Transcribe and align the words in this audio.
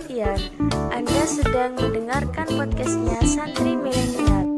Septian. 0.00 0.40
Anda 0.96 1.22
sedang 1.28 1.76
mendengarkan 1.76 2.48
podcastnya 2.48 3.20
Santri 3.20 3.76
Milenial. 3.76 4.48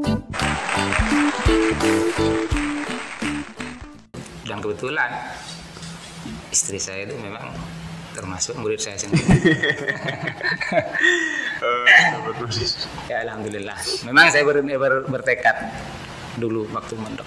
Dan 4.47 4.63
kebetulan 4.63 5.11
istri 6.55 6.79
saya 6.79 7.11
itu 7.11 7.19
memang 7.19 7.51
termasuk 8.15 8.55
murid 8.63 8.79
saya 8.79 8.95
sendiri. 9.03 9.35
ya 13.11 13.27
alhamdulillah. 13.27 13.79
Memang 14.07 14.31
saya 14.31 14.47
ber, 14.47 14.63
ber, 14.63 15.11
bertekad 15.11 15.59
dulu 16.39 16.71
waktu 16.71 16.95
mondok. 16.95 17.27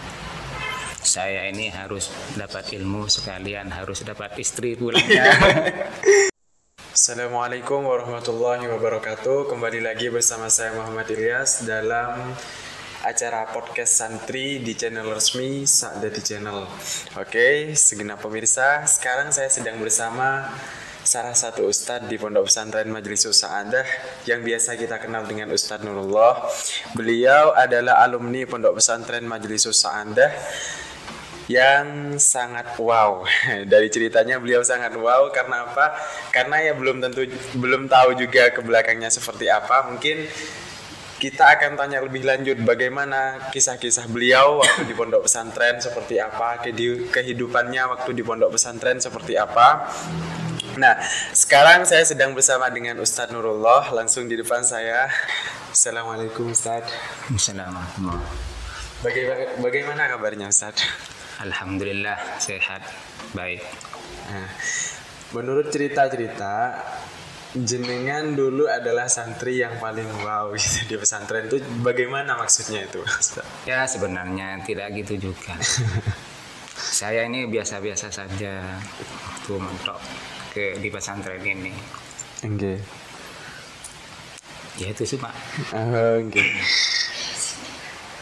Saya 1.03 1.51
ini 1.51 1.67
harus 1.67 2.07
dapat 2.39 2.79
ilmu 2.79 3.11
sekalian 3.11 3.75
harus 3.75 4.07
dapat 4.07 4.39
istri 4.39 4.79
pula. 4.79 5.03
Assalamualaikum 6.95 7.91
warahmatullahi 7.91 8.71
wabarakatuh. 8.71 9.51
Kembali 9.51 9.83
lagi 9.83 10.07
bersama 10.07 10.47
saya 10.47 10.79
Muhammad 10.79 11.03
Ilyas 11.11 11.67
dalam 11.67 12.31
acara 13.03 13.51
podcast 13.51 13.99
santri 13.99 14.63
di 14.63 14.79
channel 14.79 15.03
resmi 15.11 15.67
Sa'dati 15.67 16.23
Channel. 16.23 16.63
Oke, 17.19 17.75
segenap 17.75 18.23
pemirsa, 18.23 18.87
sekarang 18.87 19.35
saya 19.35 19.51
sedang 19.51 19.75
bersama 19.83 20.47
salah 21.03 21.35
satu 21.35 21.67
ustadz 21.67 22.07
di 22.07 22.15
Pondok 22.15 22.47
Pesantren 22.47 22.87
Majelis 22.87 23.27
Sa'adah 23.27 23.83
yang 24.23 24.39
biasa 24.39 24.79
kita 24.79 24.95
kenal 24.95 25.27
dengan 25.27 25.51
Ustadz 25.51 25.83
Nurullah. 25.83 26.47
Beliau 26.95 27.51
adalah 27.59 28.07
alumni 28.07 28.47
Pondok 28.47 28.79
Pesantren 28.79 29.27
Majelis 29.27 29.67
Sa'adah 29.67 30.31
yang 31.45 32.17
sangat 32.17 32.77
wow. 32.81 33.21
Dari 33.71 33.87
ceritanya 33.93 34.41
beliau 34.41 34.65
sangat 34.65 34.93
wow 34.97 35.29
karena 35.29 35.69
apa? 35.69 35.93
Karena 36.33 36.61
ya 36.61 36.73
belum 36.73 37.01
tentu 37.01 37.25
belum 37.57 37.85
tahu 37.85 38.17
juga 38.17 38.49
ke 38.49 38.61
belakangnya 38.65 39.13
seperti 39.13 39.49
apa. 39.49 39.89
Mungkin 39.93 40.25
kita 41.15 41.47
akan 41.47 41.79
tanya 41.79 42.03
lebih 42.03 42.27
lanjut 42.27 42.59
bagaimana 42.67 43.49
kisah-kisah 43.49 44.11
beliau 44.11 44.59
waktu 44.59 44.83
di 44.83 44.93
pondok 44.93 45.25
pesantren 45.25 45.79
seperti 45.79 46.19
apa, 46.19 46.59
kehidupannya 47.09 47.83
waktu 47.87 48.11
di 48.11 48.23
pondok 48.25 48.59
pesantren 48.59 48.99
seperti 48.99 49.39
apa. 49.39 49.87
Nah, 50.75 50.99
sekarang 51.31 51.87
saya 51.87 52.03
sedang 52.03 52.35
bersama 52.35 52.67
dengan 52.67 52.99
Ustadz 52.99 53.31
Nurullah 53.31 53.95
langsung 53.95 54.27
di 54.27 54.35
depan 54.35 54.59
saya. 54.59 55.07
Assalamualaikum 55.71 56.51
Ustadz. 56.51 56.91
Assalamualaikum. 57.31 58.54
Bagaimana, 59.05 59.43
bagaimana 59.61 60.01
kabarnya 60.09 60.49
Ustadz? 60.49 60.81
Alhamdulillah 61.37 62.41
sehat 62.41 62.81
baik. 63.37 63.61
Nah, 64.25 64.49
menurut 65.29 65.69
cerita-cerita 65.69 66.73
jenengan 67.53 68.33
dulu 68.33 68.65
adalah 68.65 69.05
santri 69.05 69.61
yang 69.61 69.77
paling 69.77 70.09
wow 70.25 70.49
gitu 70.57 70.89
di 70.89 70.95
pesantren 70.97 71.45
itu 71.45 71.61
bagaimana 71.85 72.33
maksudnya 72.33 72.81
itu? 72.81 73.05
Ya 73.69 73.85
sebenarnya 73.85 74.65
tidak 74.65 74.89
gitu 74.97 75.29
juga. 75.29 75.53
Saya 76.97 77.29
ini 77.29 77.45
biasa-biasa 77.45 78.09
saja 78.09 78.81
waktu 78.89 79.53
mentok 79.61 80.01
ke 80.49 80.81
di 80.81 80.89
pesantren 80.89 81.45
ini. 81.45 81.77
Enggak. 82.41 82.81
Ya 84.81 84.89
itu 84.89 85.05
sih 85.05 85.21
pak. 85.21 85.35
Enggak. 85.77 86.49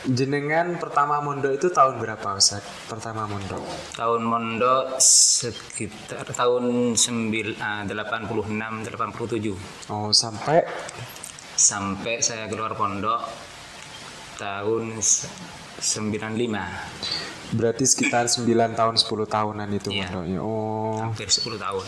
Jenengan 0.04 0.76
pertama 0.84 1.24
mondok 1.24 1.56
itu 1.56 1.72
tahun 1.72 1.96
berapa 1.96 2.36
Ustaz? 2.36 2.60
Pertama 2.92 3.24
mondok. 3.24 3.64
Tahun 3.96 4.20
mondok 4.20 5.00
sekitar 5.00 6.28
tahun 6.28 6.92
9 7.00 7.56
86 7.56 7.88
87. 7.88 9.56
Oh, 9.88 10.12
sampai 10.12 10.68
sampai 11.56 12.20
saya 12.20 12.52
keluar 12.52 12.76
pondok 12.76 13.24
tahun 14.36 15.00
95. 15.00 17.56
Berarti 17.56 17.88
sekitar 17.88 18.28
9 18.28 18.44
tahun 18.76 19.00
10 19.00 19.08
tahunan 19.08 19.70
itu 19.72 19.88
iya. 19.88 20.12
mondoknya. 20.12 20.44
Oh. 20.44 21.00
Hampir 21.00 21.32
10 21.32 21.56
tahun. 21.56 21.88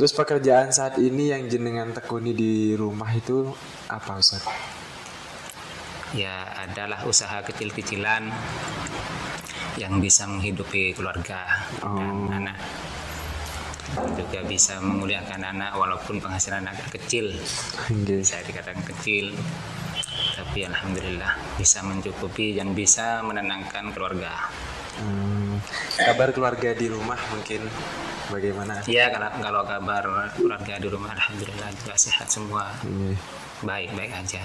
Terus 0.00 0.16
pekerjaan 0.16 0.72
saat 0.72 0.96
ini 0.96 1.36
yang 1.36 1.44
jenengan 1.52 1.92
tekuni 1.92 2.32
di 2.32 2.72
rumah 2.72 3.12
itu 3.12 3.52
apa 3.92 4.16
Ustaz? 4.16 4.79
Ya 6.14 6.66
adalah 6.66 7.06
usaha 7.06 7.42
kecil-kecilan 7.46 8.30
yang 9.78 10.02
bisa 10.02 10.26
menghidupi 10.26 10.92
keluarga 10.92 11.46
oh. 11.80 11.94
dan 11.94 12.16
anak. 12.42 12.58
Juga 13.90 14.46
bisa 14.46 14.78
memuliakan 14.78 15.40
anak 15.42 15.74
walaupun 15.74 16.22
penghasilan 16.22 16.62
agak 16.66 16.94
kecil. 17.00 17.34
Okay. 17.90 18.22
saya 18.22 18.42
dikatakan 18.46 18.82
kecil. 18.86 19.34
Tapi 20.36 20.66
alhamdulillah 20.66 21.58
bisa 21.58 21.82
mencukupi 21.82 22.54
dan 22.54 22.74
bisa 22.74 23.22
menenangkan 23.22 23.94
keluarga. 23.94 24.50
Hmm. 25.00 25.56
kabar 25.96 26.28
keluarga 26.34 26.76
di 26.76 26.90
rumah 26.90 27.16
mungkin 27.32 27.64
bagaimana? 28.28 28.84
Ya 28.84 29.08
kalau 29.08 29.32
kalau 29.38 29.62
kabar 29.64 30.34
keluarga 30.36 30.74
di 30.76 30.88
rumah 30.90 31.14
alhamdulillah 31.14 31.70
juga 31.78 31.94
sehat 31.96 32.28
semua. 32.28 32.68
Baik 33.64 33.96
baik 33.96 34.12
aja 34.12 34.44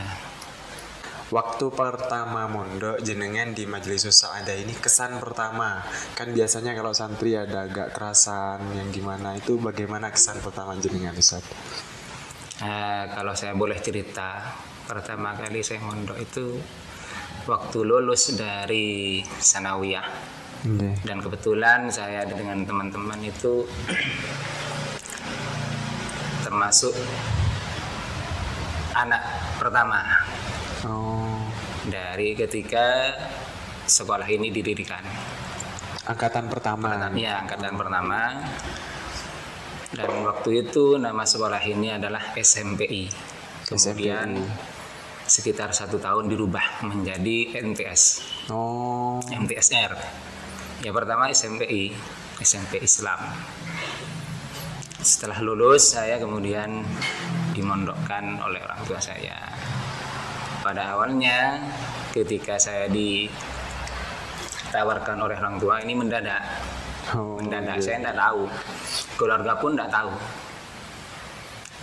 waktu 1.34 1.66
pertama 1.74 2.46
mondok 2.46 3.02
jenengan 3.02 3.50
di 3.50 3.66
majelis 3.66 4.06
ada 4.30 4.54
ini 4.54 4.78
kesan 4.78 5.18
pertama 5.18 5.82
kan 6.14 6.30
biasanya 6.30 6.78
kalau 6.78 6.94
santri 6.94 7.34
ada 7.34 7.66
agak 7.66 7.98
kerasan 7.98 8.62
yang 8.78 8.94
gimana 8.94 9.34
itu 9.34 9.58
bagaimana 9.58 10.14
kesan 10.14 10.38
pertama 10.46 10.78
jenengan 10.78 11.18
Ustaz? 11.18 11.42
Uh, 12.62 13.10
kalau 13.12 13.34
saya 13.34 13.58
boleh 13.58 13.82
cerita 13.82 14.54
pertama 14.86 15.34
kali 15.34 15.66
saya 15.66 15.82
mondok 15.82 16.16
itu 16.22 16.62
waktu 17.50 17.78
lulus 17.82 18.38
dari 18.38 19.20
sanawiyah 19.26 20.08
okay. 20.62 20.94
dan 21.04 21.26
kebetulan 21.26 21.90
saya 21.90 22.24
dengan 22.30 22.64
teman-teman 22.64 23.18
itu 23.26 23.66
termasuk 26.46 26.94
anak 28.94 29.26
pertama 29.58 30.00
Oh. 30.84 31.40
Dari 31.88 32.36
ketika 32.36 33.16
sekolah 33.88 34.28
ini 34.28 34.52
didirikan. 34.52 35.06
Angkatan 36.06 36.52
pertama. 36.52 36.98
Angkatan, 36.98 37.14
ya, 37.16 37.40
angkatan 37.40 37.74
pertama. 37.80 38.22
Dan 39.96 40.12
waktu 40.28 40.68
itu 40.68 41.00
nama 41.00 41.24
sekolah 41.24 41.62
ini 41.64 41.96
adalah 41.96 42.36
SMPI. 42.36 43.08
Kemudian 43.66 44.36
SMPI. 44.36 45.26
sekitar 45.26 45.72
satu 45.72 45.98
tahun 45.98 46.28
dirubah 46.28 46.84
menjadi 46.86 47.56
NTS. 47.64 48.04
Oh. 48.52 49.24
MTSR. 49.24 49.96
Ya 50.84 50.92
pertama 50.92 51.32
SMPI, 51.32 51.96
SMP 52.44 52.84
Islam. 52.84 53.18
Setelah 55.00 55.40
lulus 55.46 55.96
saya 55.96 56.18
kemudian 56.18 56.84
dimondokkan 57.54 58.42
oleh 58.42 58.60
orang 58.66 58.82
tua 58.84 59.00
saya 59.00 59.38
pada 60.66 60.98
awalnya 60.98 61.62
ketika 62.10 62.58
saya 62.58 62.90
ditawarkan 62.90 63.54
oleh 65.22 65.38
orang 65.38 65.62
tua 65.62 65.86
ini 65.86 65.94
mendadak. 65.94 66.42
Oh, 67.14 67.38
mendadak. 67.38 67.78
iya. 67.78 67.86
saya 67.86 68.02
tidak 68.02 68.18
tahu. 68.18 68.50
Keluarga 69.14 69.62
pun 69.62 69.78
tidak 69.78 69.94
tahu. 69.94 70.10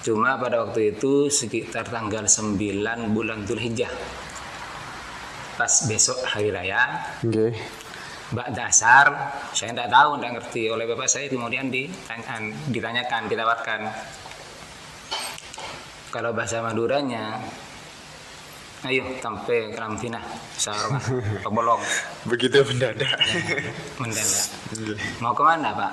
Cuma 0.02 0.34
pada 0.34 0.66
waktu 0.66 0.98
itu 0.98 1.30
sekitar 1.30 1.86
tanggal 1.86 2.26
9 2.26 2.58
bulan 3.14 3.46
Zulhijjah 3.46 3.94
pas 5.52 5.84
besok 5.84 6.16
hari 6.24 6.48
raya 6.48 6.96
okay. 7.20 7.52
Mbak 8.32 8.48
dasar 8.56 9.06
saya 9.52 9.76
tidak 9.76 9.92
tahu 9.92 10.16
tidak 10.16 10.32
ngerti. 10.40 10.72
Oleh 10.72 10.88
bapak 10.88 11.04
saya 11.04 11.28
kemudian 11.28 11.68
ditanyakan, 11.68 12.56
ditanyakan 12.72 13.22
ditawarkan. 13.28 13.80
Kalau 16.08 16.32
bahasa 16.32 16.64
Maduranya 16.64 17.44
ayo 18.82 19.06
sampai 19.22 19.70
karantina 19.70 20.18
sarung 20.58 20.98
kebolong 21.38 21.78
begitu 22.30 22.66
mendadak. 22.66 23.14
Ya, 23.14 23.70
mendadak. 24.02 24.46
Mau 25.22 25.30
ke 25.30 25.42
mana 25.46 25.70
pak? 25.70 25.92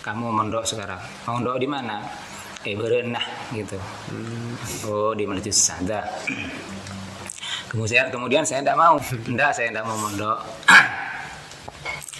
Kamu 0.00 0.32
mondok 0.32 0.64
sekarang. 0.64 0.96
Mau 1.28 1.36
mondok 1.36 1.60
di 1.60 1.68
mana? 1.68 2.00
Eh 2.64 2.72
berenah 2.72 3.52
gitu. 3.52 3.76
Hmm. 4.08 4.56
oh 4.88 5.12
di 5.12 5.28
Majelis 5.28 5.60
Sada 5.60 6.02
kemudian 7.68 8.08
kemudian 8.08 8.42
saya 8.48 8.64
tidak 8.64 8.78
mau. 8.80 8.96
Tidak 8.96 9.50
saya 9.52 9.68
tidak 9.68 9.84
mau 9.84 9.98
mondok. 10.00 10.40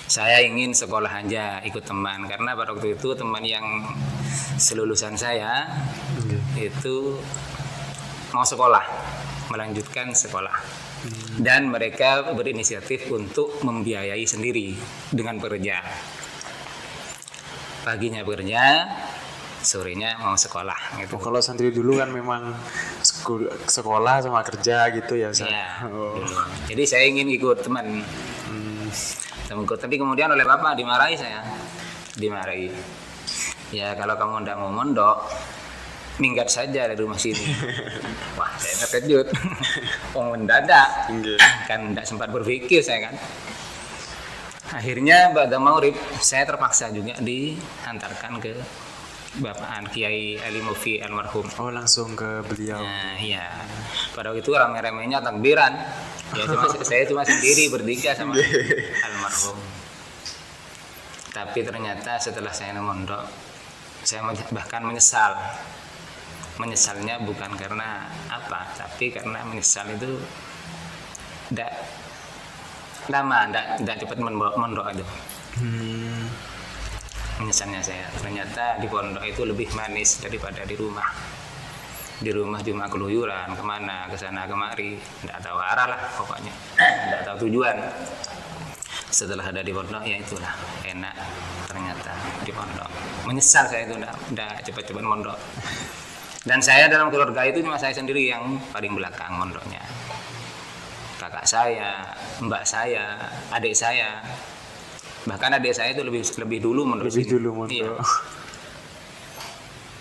Saya 0.07 0.39
ingin 0.39 0.71
sekolah 0.71 1.11
aja 1.11 1.59
ikut 1.67 1.83
teman. 1.83 2.31
Karena 2.31 2.55
pada 2.55 2.71
waktu 2.71 2.95
itu 2.95 3.11
teman 3.19 3.43
yang 3.43 3.67
selulusan 4.55 5.19
saya 5.19 5.67
okay. 6.15 6.71
itu 6.71 7.19
mau 8.31 8.47
sekolah 8.47 8.87
melanjutkan 9.53 10.13
sekolah 10.13 10.57
hmm. 11.07 11.43
dan 11.43 11.71
mereka 11.71 12.35
berinisiatif 12.35 13.11
untuk 13.13 13.63
membiayai 13.63 14.25
sendiri 14.27 14.75
dengan 15.13 15.39
pekerja 15.39 15.83
paginya 17.87 18.27
bekerja 18.27 18.91
sorenya 19.67 20.15
mau 20.23 20.39
sekolah 20.39 21.03
gitu 21.03 21.19
Oh, 21.19 21.23
kalau 21.23 21.43
santri 21.43 21.75
dulu 21.75 21.99
kan 21.99 22.11
memang 22.15 22.55
sekolah 23.67 24.23
sama 24.23 24.47
kerja 24.47 24.95
gitu 24.95 25.19
ya 25.19 25.35
Ustaz? 25.35 25.51
Iya, 25.51 25.91
Oh. 25.91 26.23
dulu. 26.23 26.39
Jadi 26.71 26.83
saya 26.87 27.05
ingin 27.11 27.27
ikut 27.35 27.67
teman. 27.67 28.07
Teman 29.51 29.63
ikut, 29.67 29.79
tapi 29.83 29.99
kemudian 29.99 30.31
oleh 30.31 30.47
bapak 30.47 30.79
dimarahi 30.79 31.19
saya. 31.19 31.43
Dimarahi. 32.15 32.71
Ya 33.75 33.99
kalau 33.99 34.15
kamu 34.15 34.47
tidak 34.47 34.59
mau 34.63 34.71
mondok, 34.71 35.27
minggat 36.17 36.49
saja 36.49 36.89
dari 36.89 36.99
rumah 36.99 37.21
sini. 37.21 37.41
Wah, 38.39 38.53
saya 38.57 38.87
terkejut. 38.87 39.27
Oh, 40.17 40.33
mendadak. 40.33 41.13
Nggih. 41.13 41.37
Kan 41.69 41.93
tidak 41.93 42.07
sempat 42.09 42.33
berpikir 42.33 42.81
saya 42.81 43.13
kan. 43.13 43.15
Akhirnya 44.73 45.31
pada 45.31 45.61
Maurib, 45.61 45.95
saya 46.25 46.49
terpaksa 46.49 46.89
juga 46.89 47.15
dihantarkan 47.21 48.33
ke 48.41 48.57
Bapak 49.37 49.93
Kiai 49.93 50.41
Ali 50.41 50.65
Mufi 50.65 50.97
almarhum. 51.05 51.45
Oh 51.61 51.69
langsung 51.69 52.17
ke 52.17 52.41
beliau. 52.49 52.81
Nah, 52.81 53.21
iya. 53.21 53.53
Pada 54.17 54.33
waktu 54.33 54.41
itu 54.41 54.57
rame-ramenya 54.57 55.21
takbiran. 55.21 55.77
Ya 56.33 56.49
cuma 56.49 56.65
saya 56.81 57.05
cuma 57.05 57.23
sendiri 57.29 57.69
bertiga 57.69 58.17
sama 58.17 58.33
almarhum. 59.07 59.61
Tapi 61.37 61.61
ternyata 61.61 62.17
setelah 62.17 62.49
saya 62.49 62.73
mondok, 62.81 63.29
saya 64.01 64.25
bahkan 64.57 64.81
menyesal. 64.81 65.37
Menyesalnya 66.57 67.21
bukan 67.21 67.53
karena 67.61 68.09
apa, 68.33 68.65
tapi 68.81 69.13
karena 69.13 69.45
menyesal 69.45 69.93
itu 69.93 70.17
tidak 71.53 71.73
lama, 73.13 73.47
tidak 73.47 73.67
tidak 73.85 73.97
cepat 74.03 74.19
mondok, 74.19 74.87
itu. 74.97 75.07
Hmm. 75.61 76.25
menyesalnya 77.37 77.85
saya. 77.85 78.09
Ternyata 78.17 78.81
di 78.81 78.89
pondok 78.89 79.21
itu 79.29 79.45
lebih 79.45 79.69
manis 79.77 80.25
daripada 80.25 80.65
di 80.65 80.73
rumah. 80.73 81.05
Di 82.17 82.33
rumah 82.33 82.65
cuma 82.65 82.89
keluyuran 82.89 83.53
ke 83.53 83.61
mana 83.61 84.09
ke 84.09 84.17
sana 84.17 84.49
kemari. 84.49 84.97
Tidak 84.97 85.45
tahu 85.45 85.61
arah 85.61 85.85
lah 85.85 86.01
pokoknya. 86.17 86.55
Tidak 86.81 87.21
tahu 87.29 87.37
tujuan. 87.45 87.77
Setelah 89.13 89.53
ada 89.53 89.61
di 89.61 89.69
pondok 89.69 90.01
ya 90.09 90.17
itulah. 90.17 90.57
Enak 90.81 91.13
ternyata 91.69 92.13
di 92.41 92.53
pondok. 92.57 92.89
Menyesal 93.29 93.69
saya 93.69 93.85
itu 93.85 94.01
tidak 94.01 94.53
cepat-cepat 94.65 95.05
mondok 95.05 95.37
dan 96.47 96.63
saya 96.63 96.87
dalam 96.87 97.11
keluarga 97.11 97.43
itu 97.43 97.59
cuma 97.59 97.75
saya 97.75 97.91
sendiri 97.91 98.31
yang 98.31 98.45
paling 98.71 98.95
belakang 98.95 99.35
mondoknya 99.35 99.83
kakak 101.19 101.43
saya 101.43 102.07
mbak 102.39 102.63
saya 102.63 103.19
adik 103.51 103.75
saya 103.75 104.23
bahkan 105.25 105.51
adik 105.53 105.75
saya 105.75 105.91
itu 105.91 106.01
lebih 106.01 106.23
lebih 106.23 106.59
dulu 106.63 106.87
mondok 106.87 107.11
Lebih 107.11 107.19
sini. 107.21 107.33
dulu 107.33 107.49
Iya. 107.67 107.91
mondok. 107.91 107.99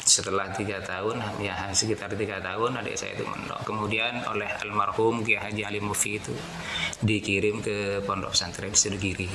setelah 0.06 0.53
tiga 0.53 0.77
tahun 0.80 1.18
ya 1.42 1.74
sekitar 1.74 2.13
tiga 2.13 2.38
tahun 2.38 2.77
adik 2.77 2.94
saya 2.94 3.18
itu 3.18 3.25
mondok 3.25 3.57
kemudian 3.65 4.21
oleh 4.24 4.45
almarhum 4.62 5.25
Kiai 5.25 5.41
Haji 5.41 5.65
Ali 5.65 5.81
Mufi 5.81 6.21
itu 6.21 6.30
dikirim 7.01 7.57
ke 7.59 8.06
pondok 8.06 8.31
pesantren 8.31 8.69
Sidogiri 8.71 9.25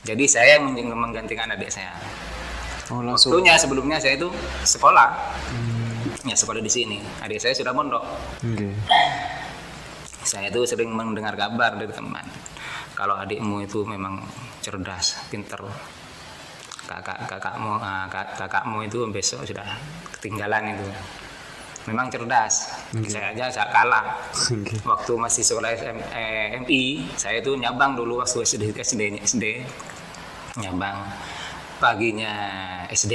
jadi 0.00 0.24
saya 0.24 0.56
menggantikan 0.64 1.52
adik 1.52 1.68
saya 1.68 1.92
Oh 2.88 3.00
langsung. 3.00 3.32
waktunya 3.32 3.56
sebelumnya 3.56 3.96
saya 3.96 4.16
itu 4.16 4.28
sekolah 4.62 5.08
ya 6.24 6.34
sekolah 6.34 6.60
di 6.60 6.68
sini. 6.68 6.98
Adik 7.20 7.38
saya 7.38 7.54
sudah 7.54 7.72
mondok. 7.72 8.04
Nggih. 8.42 8.74
saya 10.24 10.48
itu 10.48 10.64
sering 10.64 10.88
mendengar 10.88 11.36
kabar 11.36 11.76
dari 11.76 11.92
teman. 11.92 12.24
Kalau 12.96 13.12
adikmu 13.14 13.60
itu 13.60 13.84
memang 13.84 14.24
cerdas 14.64 15.20
pinter 15.28 15.60
kakak 16.84 17.28
kakakmu 17.28 17.76
ah, 17.76 18.04
kak- 18.08 18.36
kakakmu 18.36 18.84
itu 18.84 19.04
besok 19.08 19.44
sudah 19.44 19.64
ketinggalan 20.16 20.72
itu. 20.72 20.84
Memang 21.84 22.08
cerdas. 22.08 22.72
Saya 23.04 23.36
aja 23.36 23.52
saya 23.52 23.68
kalah. 23.68 24.16
Nggih. 24.32 24.80
waktu 24.88 25.12
masih 25.20 25.44
sekolah 25.44 25.68
SM, 25.76 25.98
eh, 26.16 26.56
MI 26.64 27.04
saya 27.20 27.44
itu 27.44 27.52
nyabang 27.60 27.92
dulu 27.92 28.24
waktu 28.24 28.40
SD 28.40 28.72
SD 28.72 29.20
SD 29.20 29.44
nyabang. 30.56 31.04
Paginya 31.76 32.32
SD 32.88 33.12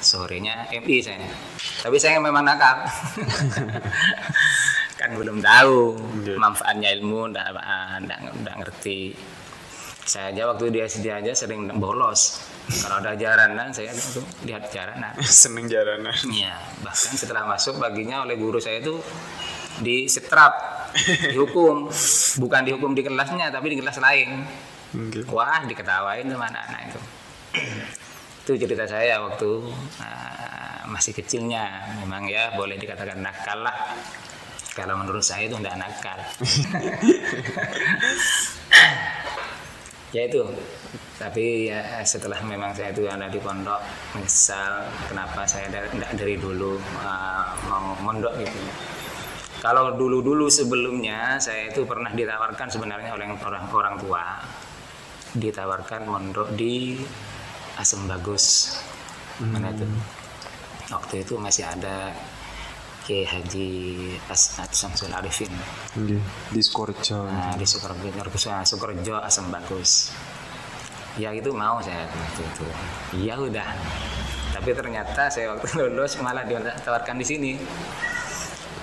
sorenya 0.00 0.66
MI 0.72 0.96
saya 1.00 1.22
tapi 1.82 1.96
saya 1.96 2.18
memang 2.18 2.42
nakal 2.42 2.82
kan 4.98 5.14
belum 5.14 5.38
tahu 5.38 5.94
Iya. 6.26 6.34
manfaatnya 6.36 6.88
ilmu 6.98 7.30
ndak 7.30 8.58
ngerti 8.58 9.14
saya 10.02 10.32
aja 10.32 10.48
waktu 10.48 10.72
di 10.72 10.80
SD 10.80 11.06
aja 11.12 11.36
sering 11.36 11.68
bolos 11.76 12.40
kalau 12.68 13.00
ada 13.00 13.14
jaranan 13.14 13.70
saya 13.70 13.92
itu 13.92 14.20
lihat 14.44 14.68
jaranan 14.68 15.16
Seneng 15.40 15.72
jalanan. 15.72 16.12
Iya, 16.28 16.52
bahkan 16.84 17.16
setelah 17.16 17.48
masuk 17.48 17.80
paginya 17.80 18.28
oleh 18.28 18.36
guru 18.36 18.60
saya 18.60 18.84
itu 18.84 19.00
disetrap, 19.80 20.52
dihukum, 21.32 21.88
bukan 22.36 22.60
dihukum 22.68 22.92
di 22.92 23.00
kelasnya 23.00 23.48
tapi 23.48 23.72
di 23.72 23.80
kelas 23.80 23.96
lain. 23.96 24.44
Nggih. 24.92 25.24
Wah, 25.32 25.64
diketawain 25.64 26.28
sama 26.28 26.52
anak-anak 26.52 26.80
itu. 26.92 27.00
Itu 28.48 28.64
cerita 28.64 28.88
saya 28.88 29.20
waktu 29.20 29.60
ah, 30.00 30.88
masih 30.88 31.12
kecilnya, 31.12 31.84
memang 32.00 32.24
ya 32.24 32.56
boleh 32.56 32.80
dikatakan 32.80 33.20
nakal 33.20 33.60
lah. 33.60 33.76
Kalau 34.72 34.96
menurut 34.96 35.20
saya 35.20 35.44
itu 35.44 35.60
tidak 35.60 35.76
nakal. 35.76 36.16
ya 40.16 40.24
itu 40.24 40.40
tapi 41.20 41.68
ya 41.68 42.00
setelah 42.00 42.40
memang 42.40 42.72
saya 42.72 42.96
itu 42.96 43.04
ada 43.04 43.28
di 43.28 43.36
pondok 43.36 43.82
menyesal 44.16 44.88
kenapa 45.04 45.44
saya 45.44 45.68
nggak 45.68 46.16
dari 46.16 46.40
dulu 46.40 46.80
uh, 47.04 47.44
mau 47.68 47.92
mondok 48.00 48.32
gitu 48.40 48.56
kalau 49.60 49.92
dulu-dulu 49.98 50.48
sebelumnya 50.48 51.36
saya 51.36 51.68
itu 51.68 51.84
pernah 51.84 52.08
ditawarkan 52.14 52.72
sebenarnya 52.72 53.10
oleh 53.12 53.26
orang 53.36 53.68
orang 53.68 53.96
tua 54.00 54.24
ditawarkan 55.36 56.08
mondok 56.08 56.56
di 56.56 56.96
Asem 57.78 58.04
Bagus 58.10 58.74
mana 59.38 59.70
itu 59.70 59.86
waktu 60.90 61.22
itu 61.22 61.38
masih 61.38 61.62
ada 61.62 62.10
Kiai 63.08 63.24
Haji 63.24 63.70
Asnat 64.28 64.68
Samsul 64.76 65.08
Arifin 65.14 65.48
Nggih. 65.96 66.20
Di 66.52 66.60
Skorjo. 66.60 67.24
Nah, 67.24 67.56
di 67.56 67.64
Sukorejo, 67.64 68.12
Sukorejo 68.68 69.16
asam 69.24 69.48
bagus. 69.48 70.12
Ya 71.16 71.32
itu 71.32 71.50
mau 71.56 71.80
saya 71.80 72.04
waktu 72.04 72.42
itu. 72.44 72.66
Ya 73.24 73.34
udah. 73.40 73.64
Tapi 74.52 74.70
ternyata 74.76 75.32
saya 75.32 75.56
waktu 75.56 75.66
lulus 75.88 76.20
malah 76.20 76.44
ditawarkan 76.44 77.16
di 77.16 77.26
sini. 77.26 77.52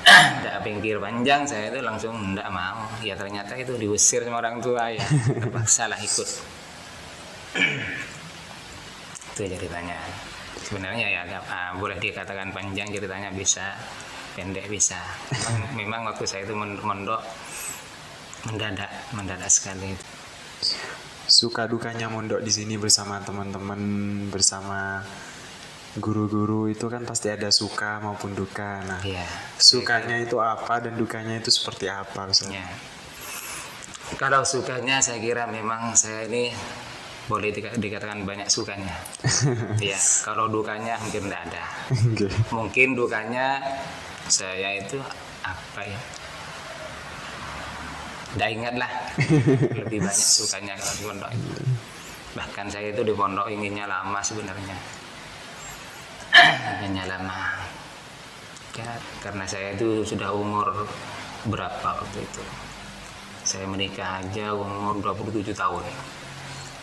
Tidak 0.42 0.58
pinggir 0.66 0.98
panjang 0.98 1.46
saya 1.46 1.70
itu 1.70 1.86
langsung 1.86 2.34
tidak 2.34 2.50
mau. 2.50 2.90
Ya 3.06 3.14
ternyata 3.18 3.58
itu 3.58 3.78
diusir 3.78 4.26
sama 4.26 4.42
orang 4.42 4.58
tua 4.58 4.90
ya. 4.90 5.06
Terpaksa 5.42 5.86
lah 5.86 5.98
ikut. 6.02 6.30
itu 9.36 9.52
ceritanya. 9.52 10.00
Sebenarnya 10.64 11.06
ya 11.12 11.22
ah, 11.52 11.76
boleh 11.76 12.00
dikatakan 12.00 12.56
panjang 12.56 12.88
ceritanya 12.88 13.30
bisa, 13.36 13.76
pendek 14.40 14.72
bisa. 14.72 14.98
Memang, 15.30 15.60
memang 15.84 16.02
waktu 16.10 16.24
saya 16.24 16.48
itu 16.48 16.56
mondok 16.56 17.20
mendadak 18.46 18.92
mendadak 19.12 19.50
sekali 19.50 19.98
Suka 21.26 21.66
dukanya 21.66 22.06
mondok 22.06 22.46
di 22.46 22.54
sini 22.54 22.78
bersama 22.78 23.18
teman-teman, 23.18 23.82
bersama 24.30 25.02
guru-guru 25.98 26.70
itu 26.70 26.86
kan 26.86 27.02
pasti 27.02 27.34
ada 27.34 27.50
suka 27.50 27.98
maupun 27.98 28.38
duka. 28.38 28.86
Nah, 28.86 29.02
Iya. 29.02 29.26
sukanya 29.58 30.22
itu 30.22 30.38
apa 30.38 30.86
dan 30.86 30.94
dukanya 30.94 31.42
itu 31.42 31.50
seperti 31.50 31.90
apa, 31.90 32.30
Ustaz? 32.30 32.54
Ya. 32.54 32.70
Kalau 34.22 34.46
sukanya 34.46 35.02
saya 35.02 35.18
kira 35.18 35.50
memang 35.50 35.98
saya 35.98 36.30
ini 36.30 36.54
boleh 37.26 37.50
dika- 37.50 37.74
dikatakan 37.78 38.22
banyak 38.22 38.46
sukanya. 38.50 38.94
Iya. 39.86 39.98
Kalau 40.22 40.46
dukanya 40.50 40.98
hampir 40.98 41.22
tidak 41.26 41.42
ada. 41.50 41.64
Nggih. 41.92 42.32
Mungkin 42.54 42.88
dukanya 42.94 43.60
saya 44.30 44.78
itu 44.78 44.98
apa 45.42 45.82
ya? 45.82 46.00
Tidak 48.36 48.50
ingat 48.52 48.76
lah. 48.76 48.92
Lebih 49.80 50.00
banyak 50.06 50.28
sukanya 50.30 50.74
kalau 50.78 50.94
di 50.94 51.04
pondok. 51.08 51.32
Bahkan 52.36 52.66
saya 52.68 52.88
itu 52.92 53.02
di 53.02 53.14
pondok 53.16 53.48
inginnya 53.48 53.88
lama 53.88 54.20
sebenarnya. 54.20 54.76
Inginnya 56.84 57.06
lama. 57.16 57.64
Ya, 58.76 58.92
karena 59.24 59.48
saya 59.48 59.72
itu 59.72 60.04
sudah 60.04 60.36
umur 60.36 60.68
berapa 61.48 61.96
waktu 61.96 62.20
itu? 62.20 62.44
Saya 63.48 63.64
menikah 63.72 64.20
aja 64.20 64.52
umur 64.52 65.00
27 65.00 65.56
tahun. 65.56 65.86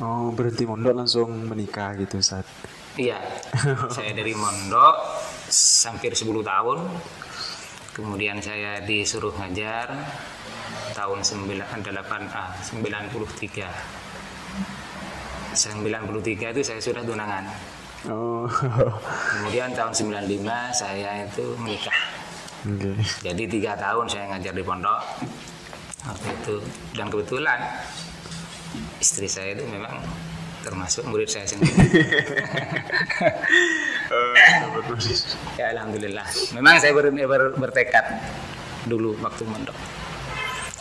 Oh, 0.02 0.34
berhenti 0.34 0.66
mondok 0.66 0.98
langsung 0.98 1.46
menikah 1.46 1.94
gitu, 1.94 2.18
Ustaz. 2.18 2.42
Iya, 2.98 3.22
saya 3.94 4.10
dari 4.12 4.34
mondok 4.34 4.98
hampir 5.86 6.10
10 6.10 6.42
tahun. 6.42 6.78
Kemudian 7.94 8.42
saya 8.42 8.82
disuruh 8.82 9.30
ngajar 9.38 9.94
tahun 10.92 11.22
98 11.22 12.34
ah 12.34 12.50
93. 12.66 13.62
93 15.54 16.52
itu 16.52 16.62
saya 16.66 16.80
sudah 16.82 17.06
tunangan. 17.06 17.46
Oh. 18.10 18.50
Kemudian 19.38 19.70
tahun 19.70 19.94
95 19.94 20.42
saya 20.74 21.22
itu 21.22 21.44
menikah. 21.62 22.00
Oke. 22.66 22.98
Jadi 23.22 23.42
tiga 23.46 23.78
tahun 23.78 24.10
saya 24.10 24.34
ngajar 24.34 24.50
di 24.56 24.64
pondok 24.66 24.98
waktu 26.02 26.28
itu 26.34 26.56
dan 26.98 27.06
kebetulan 27.06 27.62
istri 29.00 29.28
saya 29.28 29.56
itu 29.56 29.64
memang 29.68 30.00
termasuk 30.62 31.02
murid 31.10 31.26
saya 31.26 31.46
sendiri. 31.46 31.74
Ya 35.60 35.72
alhamdulillah. 35.76 36.26
Memang 36.56 36.80
saya 36.80 36.92
ber, 36.94 37.10
ber- 37.12 37.54
bertekad 37.56 38.04
dulu 38.86 39.16
waktu 39.22 39.44
mondok. 39.46 39.76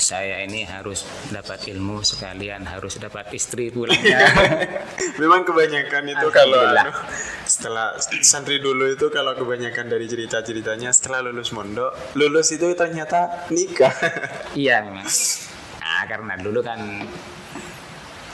Saya 0.01 0.41
ini 0.41 0.65
harus 0.65 1.05
dapat 1.29 1.69
ilmu 1.69 2.01
sekalian 2.01 2.65
harus 2.65 2.97
dapat 2.97 3.29
istri 3.37 3.69
pulangnya. 3.69 4.17
Memang 5.21 5.45
kebanyakan 5.45 6.09
itu 6.09 6.27
kalau 6.33 6.57
anu, 6.57 6.89
setelah 7.45 8.01
santri 8.25 8.57
dulu 8.57 8.89
itu 8.89 9.13
kalau 9.13 9.37
kebanyakan 9.37 9.93
dari 9.93 10.09
cerita-ceritanya 10.09 10.89
setelah 10.89 11.29
lulus 11.29 11.53
mondok, 11.53 11.93
lulus 12.17 12.49
itu 12.49 12.73
ternyata 12.73 13.45
nikah. 13.53 13.93
Iya 14.57 14.89
memang. 14.89 15.05
Nah, 15.85 16.03
karena 16.09 16.33
dulu 16.41 16.65
kan 16.65 16.81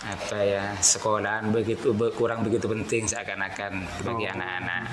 apa 0.08 0.40
ya 0.40 0.64
sekolahan 0.80 1.52
begitu 1.52 1.92
be- 1.92 2.16
kurang 2.16 2.48
begitu 2.48 2.64
penting 2.72 3.04
seakan-akan 3.04 3.84
bagi 4.08 4.26
anak-anak. 4.32 4.88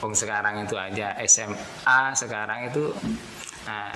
Om 0.00 0.12
sekarang 0.12 0.64
itu 0.64 0.76
aja 0.76 1.16
SMA 1.24 2.00
sekarang 2.16 2.68
itu 2.72 2.92
nah, 3.64 3.92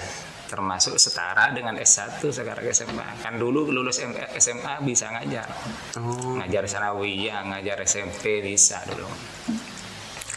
termasuk 0.48 1.00
setara 1.00 1.52
dengan 1.56 1.76
S1 1.80 2.20
sekarang 2.20 2.64
SMA. 2.72 3.08
Kan 3.24 3.40
dulu 3.40 3.68
lulus 3.72 4.02
SMA 4.36 4.74
bisa 4.84 5.08
ngajar. 5.14 5.48
Oh. 5.96 6.36
Ngajar 6.36 6.68
sanawiyah, 6.68 7.40
ngajar 7.48 7.80
SMP 7.86 8.44
bisa 8.44 8.82
dulu. 8.88 9.08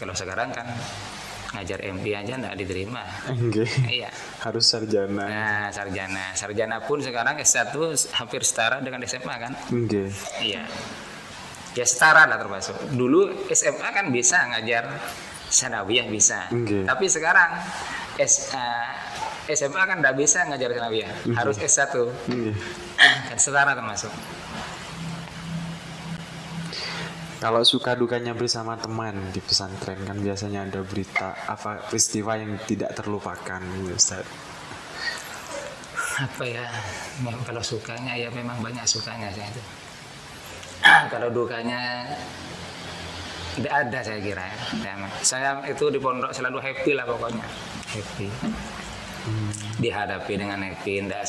Kalau 0.00 0.14
sekarang 0.16 0.52
kan 0.52 0.66
ngajar 1.54 1.78
MD 1.86 2.06
aja 2.12 2.34
nggak 2.34 2.56
diterima. 2.58 3.02
Oke. 3.30 3.64
Iya. 3.86 4.10
Harus 4.42 4.66
sarjana. 4.66 5.24
Nah, 5.24 5.66
sarjana. 5.70 6.34
Sarjana 6.34 6.76
pun 6.82 6.98
sekarang 6.98 7.38
S1 7.38 7.70
hampir 8.18 8.42
setara 8.42 8.82
dengan 8.82 9.00
SMA 9.06 9.34
kan? 9.38 9.52
Oke. 9.70 10.10
Iya. 10.42 10.66
Ya 11.74 11.84
setara 11.86 12.26
lah 12.26 12.38
termasuk. 12.38 12.74
Dulu 12.90 13.50
SMA 13.50 13.88
kan 13.94 14.10
bisa 14.10 14.42
ngajar 14.50 14.90
sanawiyah 15.50 16.06
bisa. 16.10 16.50
Oke. 16.50 16.82
Tapi 16.82 17.04
sekarang 17.06 17.50
S, 18.18 18.50
eh, 18.54 19.54
SMA 19.54 19.82
kan 19.86 20.02
tidak 20.02 20.14
bisa 20.18 20.42
ngajar 20.50 20.70
sanawiyah. 20.74 21.10
Harus 21.38 21.56
S1. 21.62 21.94
Oke. 21.94 22.52
Kan 23.30 23.38
setara 23.38 23.78
termasuk. 23.78 24.10
Kalau 27.38 27.60
suka 27.66 27.92
dukanya 27.92 28.32
bersama 28.32 28.78
teman 28.78 29.18
di 29.34 29.40
pesantren 29.42 30.00
kan 30.06 30.16
biasanya 30.16 30.64
ada 30.64 30.80
berita 30.80 31.34
apa 31.44 31.82
peristiwa 31.90 32.38
yang 32.40 32.56
tidak 32.64 32.94
terlupakan 32.96 33.60
Ustaz. 33.90 34.24
Apa 36.14 36.44
ya? 36.46 36.64
Kalau 37.42 37.60
sukanya 37.60 38.14
ya 38.14 38.30
memang 38.30 38.62
banyak 38.62 38.86
sukanya 38.86 39.28
saya 39.34 39.50
itu. 39.50 39.62
kalau 41.12 41.28
dukanya 41.28 42.06
tidak 43.58 43.74
ada 43.86 43.98
saya 44.00 44.20
kira 44.22 44.44
ya. 44.46 44.58
Saya- 44.80 45.10
Saya 45.20 45.50
itu 45.68 45.84
di 45.90 45.98
pondok 45.98 46.30
selalu 46.30 46.58
happy 46.62 46.92
lah 46.94 47.04
pokoknya. 47.04 47.46
Happy. 47.92 48.28
Dihadapi 49.80 50.32
dengan 50.36 50.60
happy, 50.60 51.00
tidak 51.02 51.24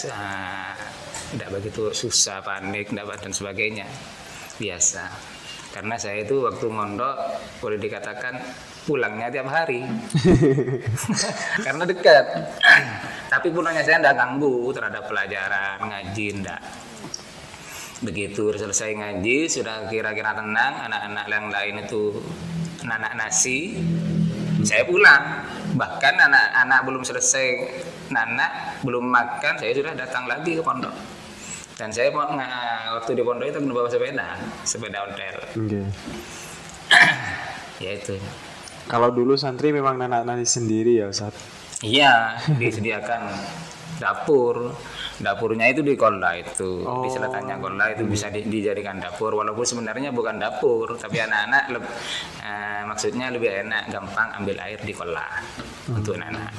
tidak 1.34 1.50
begitu 1.50 1.90
susah, 1.92 2.44
panik, 2.44 2.92
tidak 2.92 3.18
dan 3.20 3.32
sebagainya. 3.34 3.88
Biasa. 4.62 5.35
Karena 5.76 6.00
saya 6.00 6.24
itu 6.24 6.40
waktu 6.40 6.72
mondok 6.72 7.20
boleh 7.60 7.76
dikatakan 7.76 8.40
pulangnya 8.88 9.28
tiap 9.28 9.52
hari. 9.52 9.84
Karena 11.68 11.84
dekat. 11.84 12.26
Tapi 13.28 13.52
pulangnya 13.52 13.84
saya 13.84 14.00
tidak 14.00 14.16
ganggu 14.16 14.72
terhadap 14.72 15.04
pelajaran, 15.04 15.84
ngaji, 15.84 16.28
tidak. 16.40 16.64
Begitu 18.08 18.56
selesai 18.56 18.96
ngaji, 18.96 19.52
sudah 19.52 19.92
kira-kira 19.92 20.32
tenang, 20.32 20.88
anak-anak 20.88 21.26
yang 21.28 21.46
lain 21.52 21.76
itu 21.84 22.24
anak 22.88 23.12
nasi, 23.20 23.76
saya 24.64 24.88
pulang. 24.88 25.44
Bahkan 25.76 26.16
anak-anak 26.16 26.80
belum 26.88 27.04
selesai 27.04 27.48
nanak, 28.16 28.80
belum 28.88 29.12
makan, 29.12 29.60
saya 29.60 29.76
sudah 29.76 29.92
datang 29.92 30.24
lagi 30.24 30.56
ke 30.56 30.64
pondok. 30.64 30.96
Dan 31.76 31.92
saya 31.92 32.08
mau 32.10 32.24
waktu 32.94 33.12
di 33.12 33.22
pondok 33.22 33.48
itu 33.48 33.60
bawa 33.66 33.88
sepeda, 33.88 34.40
sepeda 34.64 35.04
ontel. 35.04 35.36
Oke. 35.54 35.82
Ya 37.76 37.92
itu. 37.92 38.16
Kalau 38.88 39.12
dulu 39.12 39.36
santri 39.36 39.70
memang 39.70 40.00
nanak-nani 40.00 40.48
sendiri 40.48 40.96
ya 40.96 41.12
Ustaz. 41.12 41.36
Iya, 41.84 42.40
disediakan 42.56 43.28
dapur. 43.98 44.72
Dapurnya 45.16 45.68
itu 45.68 45.80
di 45.80 45.96
kola 45.96 46.36
itu, 46.36 46.80
di 46.80 46.88
Oh. 46.88 47.08
selatannya 47.08 47.56
kola 47.58 47.88
itu 47.90 48.04
bisa 48.04 48.28
di- 48.28 48.44
dijadikan 48.44 48.96
dapur. 48.96 49.32
Walaupun 49.34 49.64
sebenarnya 49.64 50.12
bukan 50.12 50.36
dapur, 50.36 50.96
tapi 50.96 51.20
anak-anak 51.20 51.64
leb- 51.70 51.94
eh, 52.42 52.84
maksudnya 52.84 53.28
lebih 53.28 53.48
enak, 53.64 53.88
gampang 53.90 54.32
ambil 54.36 54.56
air 54.62 54.76
di 54.78 54.92
kola 54.92 55.24
untuk 55.88 56.16
anak-anak. 56.16 56.52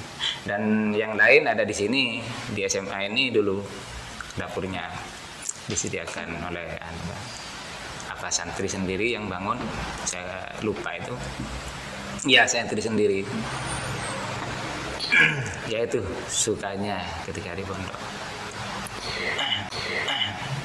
Dan 0.42 0.62
yang 0.92 1.16
lain 1.16 1.44
ada 1.44 1.64
di 1.64 1.72
sini 1.72 2.20
di 2.48 2.60
SMA 2.62 3.08
ini 3.08 3.28
dulu 3.28 3.60
dapurnya 4.36 4.84
disediakan 5.66 6.34
oleh 6.46 6.78
anu, 6.78 7.14
apa 8.10 8.28
santri 8.30 8.66
sendiri 8.70 9.14
yang 9.14 9.26
bangun. 9.30 9.58
Saya 10.06 10.46
lupa 10.62 10.94
itu. 10.96 11.14
Ya, 12.26 12.48
santri 12.48 12.82
sendiri 12.82 13.22
ya 15.72 15.86
itu 15.86 16.02
sukanya 16.26 16.98
ketika 17.28 17.54
di 17.54 17.62
pondok 17.62 18.00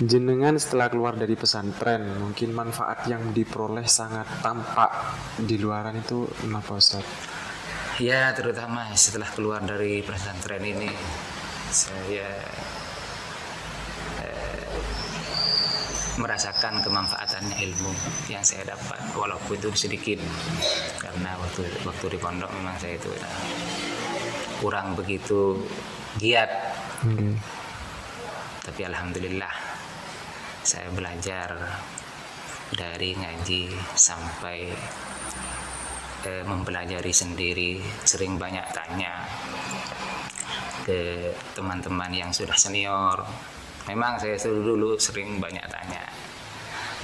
Jenengan 0.02 0.58
setelah 0.58 0.90
keluar 0.90 1.14
dari 1.14 1.38
pesantren, 1.38 2.18
mungkin 2.18 2.58
manfaat 2.58 3.06
yang 3.06 3.38
diperoleh 3.38 3.86
sangat 3.86 4.26
tampak 4.42 4.90
di 5.38 5.62
luaran 5.62 6.02
itu 6.02 6.26
kenapa 6.42 6.82
Ustaz? 6.82 7.06
ya 8.02 8.34
terutama 8.34 8.90
setelah 8.98 9.30
keluar 9.30 9.62
dari 9.62 10.02
pesantren 10.02 10.66
ini 10.66 10.90
saya 11.70 12.34
merasakan 16.22 16.86
kemanfaatannya 16.86 17.58
ilmu 17.66 17.92
yang 18.30 18.46
saya 18.46 18.78
dapat 18.78 19.02
walaupun 19.18 19.58
itu 19.58 19.74
sedikit. 19.74 20.22
Karena 21.02 21.34
waktu 21.42 21.66
waktu 21.82 22.06
di 22.14 22.18
pondok 22.22 22.54
memang 22.54 22.78
saya 22.78 22.96
itu 22.96 23.10
ya, 23.10 23.30
kurang 24.62 24.94
begitu 24.94 25.58
giat. 26.22 26.52
Oke. 27.02 27.34
tapi 28.62 28.86
alhamdulillah 28.86 29.50
saya 30.62 30.86
belajar 30.94 31.50
dari 32.70 33.18
ngaji 33.18 33.74
sampai 33.98 34.70
eh, 36.30 36.44
mempelajari 36.46 37.10
sendiri 37.10 37.82
sering 38.06 38.38
banyak 38.38 38.64
tanya 38.70 39.26
ke 40.86 41.34
teman-teman 41.58 42.14
yang 42.14 42.30
sudah 42.30 42.54
senior 42.54 43.26
memang 43.90 44.22
saya 44.22 44.38
dulu 44.38 44.76
dulu 44.76 44.90
sering 45.00 45.42
banyak 45.42 45.64
tanya. 45.70 46.04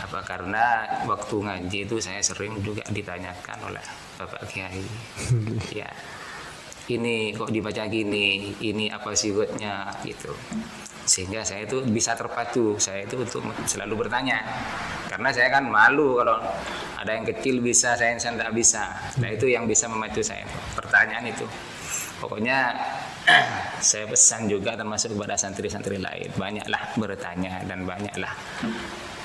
Apa 0.03 0.21
karena 0.21 0.85
waktu 1.09 1.35
ngaji 1.41 1.79
itu 1.89 1.97
saya 1.97 2.21
sering 2.21 2.61
juga 2.61 2.85
ditanyakan 2.91 3.57
oleh 3.71 3.85
bapak 4.17 4.43
kiai. 4.49 4.85
Ya 5.83 5.89
ini 6.87 7.35
kok 7.35 7.51
dibaca 7.51 7.83
gini 7.91 8.55
ini 8.63 8.87
apa 8.87 9.11
sihutnya 9.11 9.91
gitu. 10.07 10.31
Sehingga 11.07 11.43
saya 11.43 11.63
itu 11.63 11.83
bisa 11.87 12.15
terpacu 12.15 12.75
saya 12.79 13.03
itu 13.03 13.19
untuk 13.19 13.43
selalu 13.67 14.07
bertanya. 14.07 14.43
Karena 15.07 15.31
saya 15.31 15.51
kan 15.51 15.67
malu 15.67 16.19
kalau 16.19 16.39
ada 16.99 17.11
yang 17.11 17.27
kecil 17.27 17.59
bisa 17.63 17.95
saya 17.95 18.15
yang 18.15 18.19
tidak 18.19 18.51
bisa. 18.55 18.91
Nah 19.19 19.29
itu 19.31 19.47
yang 19.51 19.67
bisa 19.67 19.87
memacu 19.87 20.23
saya 20.23 20.47
pertanyaan 20.75 21.27
itu. 21.27 21.47
Pokoknya 22.19 22.75
saya 23.83 24.07
pesan 24.07 24.47
juga 24.47 24.79
termasuk 24.79 25.15
kepada 25.15 25.35
santri-santri 25.35 25.99
lain. 25.99 26.31
Banyaklah 26.39 26.95
bertanya 26.95 27.59
dan 27.67 27.83
banyaklah 27.83 28.33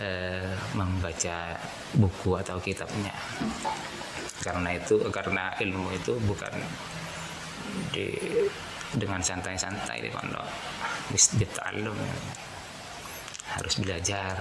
eh, 0.02 0.50
membaca 0.74 1.54
buku 1.94 2.30
atau 2.42 2.58
kitabnya. 2.58 3.14
Karena 4.42 4.74
itu 4.74 4.98
karena 5.14 5.54
ilmu 5.54 5.94
itu 5.94 6.18
bukan 6.26 6.50
di 7.94 8.10
dengan 8.98 9.22
santai-santai 9.22 10.02
di 10.02 10.10
pondok. 10.10 10.46
Dita'allum 11.14 11.98
harus 13.54 13.74
belajar. 13.78 14.34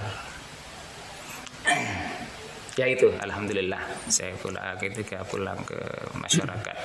Ya 2.74 2.88
itu 2.90 3.14
alhamdulillah. 3.22 4.10
Saya 4.10 4.34
pulang 4.42 4.74
ketika 4.82 5.22
pulang 5.22 5.60
ke 5.62 5.78
masyarakat 6.18 6.76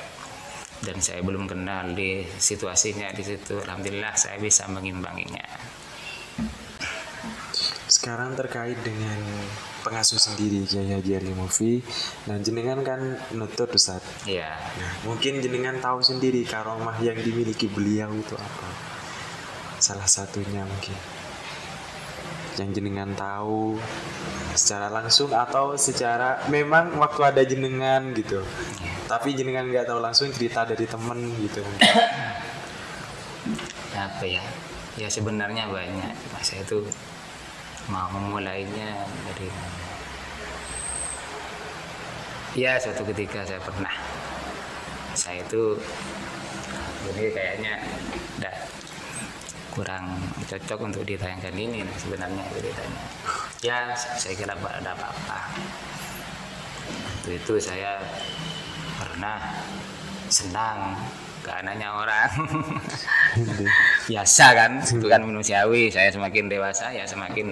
dan 0.85 1.01
saya 1.01 1.25
belum 1.25 1.49
kenal 1.49 1.93
di 1.97 2.25
situasinya 2.25 3.09
di 3.13 3.23
situ 3.25 3.57
alhamdulillah 3.63 4.13
saya 4.13 4.37
bisa 4.37 4.69
mengimbanginya 4.69 5.45
Sekarang 7.87 8.35
terkait 8.35 8.75
dengan 8.83 9.15
pengasuh 9.87 10.19
sendiri 10.19 10.67
Kiai 10.67 10.91
Haji 10.91 11.11
Ali 11.15 11.31
Mufi. 11.31 11.79
Nah 12.27 12.35
jenengan 12.43 12.83
kan 12.83 12.99
nutut 13.31 13.71
Ustaz. 13.71 14.03
Iya. 14.27 14.51
Nah 14.53 14.91
mungkin 15.07 15.39
jenengan 15.39 15.79
tahu 15.79 16.03
sendiri 16.03 16.43
karomah 16.43 16.99
yang 16.99 17.15
dimiliki 17.15 17.71
beliau 17.71 18.11
itu 18.11 18.35
apa. 18.35 18.67
Salah 19.79 20.03
satunya 20.03 20.67
mungkin 20.67 20.99
yang 22.59 22.75
jenengan 22.75 23.13
tahu 23.15 23.79
secara 24.57 24.89
langsung 24.89 25.31
atau 25.31 25.79
secara 25.79 26.43
memang 26.51 26.91
waktu 26.99 27.21
ada 27.23 27.41
jenengan 27.47 28.11
gitu. 28.17 28.43
Tapi 29.07 29.31
jenengan 29.33 29.71
nggak 29.71 29.87
tahu 29.87 30.03
langsung 30.03 30.27
cerita 30.35 30.67
dari 30.67 30.83
temen 30.83 31.31
gitu. 31.39 31.63
apa 33.95 34.25
ya? 34.27 34.43
Ya 34.99 35.07
sebenarnya 35.07 35.71
banyak. 35.71 36.13
Saya 36.43 36.67
itu 36.67 36.83
mau 37.87 38.11
memulainya 38.11 39.07
dari 39.31 39.47
ya 42.59 42.75
suatu 42.75 43.07
ketika 43.07 43.47
saya 43.47 43.63
pernah. 43.63 43.95
Saya 45.15 45.39
itu 45.39 45.79
ini 47.15 47.31
kayaknya 47.31 47.79
udah 48.43 48.55
kurang 49.71 50.19
cocok 50.49 50.79
untuk 50.89 51.05
ditayangkan 51.05 51.53
ini 51.53 51.85
nah, 51.85 51.93
sebenarnya 52.01 52.43
ceritanya 52.49 53.03
ya 53.61 53.93
saya 53.93 54.33
kira 54.35 54.53
ada 54.57 54.91
apa-apa. 54.93 55.39
Waktu 56.87 57.29
itu 57.37 57.53
saya 57.61 58.01
pernah 59.17 59.41
senang 60.29 60.93
ke 61.41 61.49
anaknya 61.49 61.89
orang. 61.89 62.29
Biasa 64.13 64.45
kan 64.53 64.77
itu 64.85 65.09
kan 65.09 65.25
manusiawi. 65.25 65.89
Saya 65.89 66.13
semakin 66.13 66.45
dewasa 66.45 66.93
ya 66.93 67.01
semakin 67.01 67.49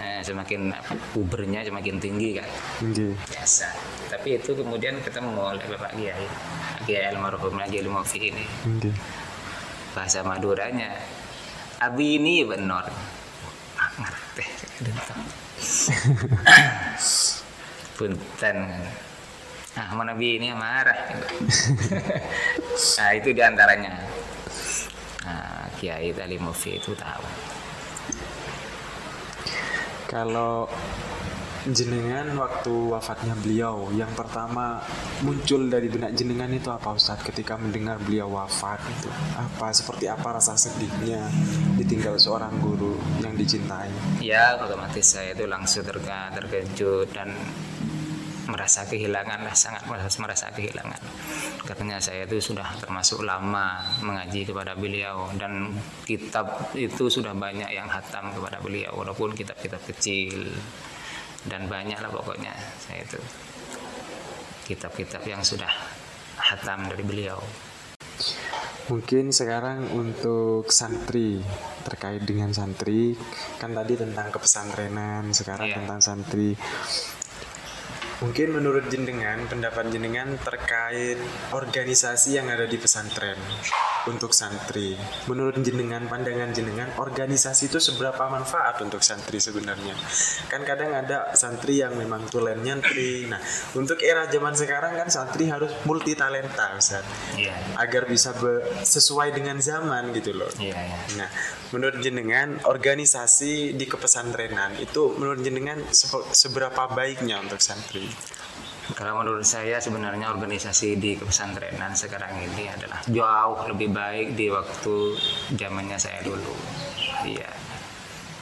eh, 0.00 0.24
semakin 0.24 0.72
pubernya 1.12 1.60
semakin 1.60 2.00
tinggi 2.00 2.40
kan. 2.40 2.48
Nggih. 2.80 3.12
biasa. 3.12 3.68
Tapi 4.16 4.40
itu 4.40 4.56
kemudian 4.56 4.96
ketemu 5.04 5.36
oleh 5.36 5.60
bapak 5.76 5.92
kiai. 5.92 6.24
Kiai 6.88 7.04
almarhum 7.12 7.60
lagi 7.60 7.84
ilmu 7.84 8.00
ini. 8.16 8.48
Nggih. 8.64 8.96
bahasa 9.92 10.24
Maduranya 10.24 10.88
abi 11.84 12.16
ini 12.16 12.48
benar 12.48 12.88
ngerti. 14.00 14.44
Punten 18.00 18.56
nah 19.72 19.88
mau 19.96 20.04
nabi 20.04 20.36
ini 20.36 20.52
marah. 20.52 21.16
Nah 23.00 23.10
itu 23.16 23.32
di 23.32 23.40
antaranya. 23.40 24.04
Nah, 25.22 25.64
Kiai 25.80 26.12
Tali 26.12 26.36
Mufi 26.36 26.76
itu 26.76 26.92
tahu. 26.92 27.24
Kalau 30.10 30.68
jenengan 31.62 32.26
waktu 32.42 32.74
wafatnya 32.90 33.38
beliau 33.38 33.86
yang 33.94 34.10
pertama 34.18 34.82
muncul 35.22 35.70
dari 35.70 35.86
benak 35.86 36.10
jenengan 36.18 36.50
itu 36.50 36.66
apa 36.74 36.90
Ustadz 36.90 37.22
ketika 37.22 37.54
mendengar 37.54 38.02
beliau 38.02 38.26
wafat 38.34 38.82
itu 38.90 39.06
apa 39.38 39.70
seperti 39.70 40.10
apa 40.10 40.42
rasa 40.42 40.58
sedihnya 40.58 41.22
ditinggal 41.78 42.18
seorang 42.18 42.50
guru 42.58 42.98
yang 43.22 43.38
dicintai? 43.38 43.88
Ya 44.18 44.58
otomatis 44.58 45.06
saya 45.16 45.38
itu 45.38 45.46
langsung 45.46 45.86
terkejut 45.86 47.14
dan 47.14 47.30
merasa 48.50 48.82
kehilangan 48.88 49.46
lah 49.46 49.54
sangat 49.54 49.86
merasa, 49.86 50.18
merasa 50.18 50.46
kehilangan. 50.50 50.98
Katanya 51.62 52.02
saya 52.02 52.26
itu 52.26 52.42
sudah 52.42 52.66
termasuk 52.82 53.22
lama 53.22 53.78
mengaji 54.02 54.42
kepada 54.48 54.74
beliau 54.74 55.30
dan 55.38 55.70
kitab 56.02 56.74
itu 56.74 57.06
sudah 57.06 57.34
banyak 57.36 57.70
yang 57.70 57.86
hatam 57.86 58.34
kepada 58.34 58.58
beliau 58.58 58.90
walaupun 58.98 59.34
kitab-kitab 59.36 59.78
kecil 59.86 60.50
dan 61.46 61.70
banyak 61.70 61.98
lah 62.02 62.10
pokoknya. 62.10 62.54
Saya 62.82 63.06
itu 63.06 63.20
kitab-kitab 64.66 65.22
yang 65.26 65.42
sudah 65.42 65.70
hatam 66.38 66.90
dari 66.90 67.02
beliau. 67.06 67.38
Mungkin 68.90 69.30
sekarang 69.30 69.94
untuk 69.94 70.66
santri 70.74 71.38
terkait 71.86 72.26
dengan 72.26 72.50
santri 72.50 73.14
kan 73.62 73.70
tadi 73.70 73.94
tentang 73.94 74.34
kepesantrenan 74.34 75.30
sekarang 75.30 75.70
Iya. 75.70 75.76
tentang 75.82 76.00
santri 76.02 76.58
mungkin 78.22 78.54
menurut 78.54 78.86
jenengan 78.86 79.42
pendapat 79.50 79.90
jenengan 79.90 80.38
terkait 80.38 81.18
organisasi 81.50 82.38
yang 82.38 82.46
ada 82.46 82.70
di 82.70 82.78
pesantren 82.78 83.34
untuk 84.08 84.34
santri. 84.34 84.94
Menurut 85.28 85.58
jenengan 85.60 86.06
pandangan 86.06 86.50
jenengan 86.54 86.88
organisasi 86.98 87.70
itu 87.70 87.78
seberapa 87.78 88.26
manfaat 88.30 88.80
untuk 88.82 89.04
santri 89.04 89.38
sebenarnya? 89.38 89.94
Kan 90.48 90.64
kadang 90.66 90.94
ada 90.94 91.34
santri 91.34 91.82
yang 91.82 91.94
memang 91.98 92.26
tulen 92.30 92.62
nyantri. 92.62 93.26
Nah 93.26 93.38
untuk 93.74 94.00
era 94.02 94.26
zaman 94.30 94.54
sekarang 94.54 94.98
kan 94.98 95.08
santri 95.12 95.50
harus 95.50 95.70
multi 95.84 96.14
talenta 96.14 96.74
Ustaz. 96.78 97.04
Iya 97.38 97.52
agar 97.76 98.06
bisa 98.08 98.34
sesuai 98.82 99.32
dengan 99.34 99.58
zaman 99.62 100.12
gitu 100.16 100.36
loh. 100.36 100.50
iya 100.60 100.76
iya. 100.76 100.98
Nah, 101.18 101.28
menurut 101.72 101.98
jenengan 102.04 102.60
organisasi 102.62 103.74
di 103.76 103.84
kepesantrenan 103.88 104.76
itu 104.78 105.16
menurut 105.16 105.40
jenengan 105.40 105.78
seberapa 106.32 106.88
baiknya 106.92 107.40
untuk 107.40 107.58
santri? 107.58 108.06
Kalau 108.82 109.22
menurut 109.22 109.46
saya 109.46 109.78
sebenarnya 109.78 110.34
organisasi 110.34 110.98
di 110.98 111.14
pesantrenan 111.14 111.94
sekarang 111.94 112.34
ini 112.34 112.66
adalah 112.66 112.98
jauh 113.06 113.62
lebih 113.70 113.94
baik 113.94 114.34
di 114.34 114.50
waktu 114.50 115.14
zamannya 115.54 115.94
saya 116.02 116.18
dulu. 116.26 116.50
Iya. 117.22 117.46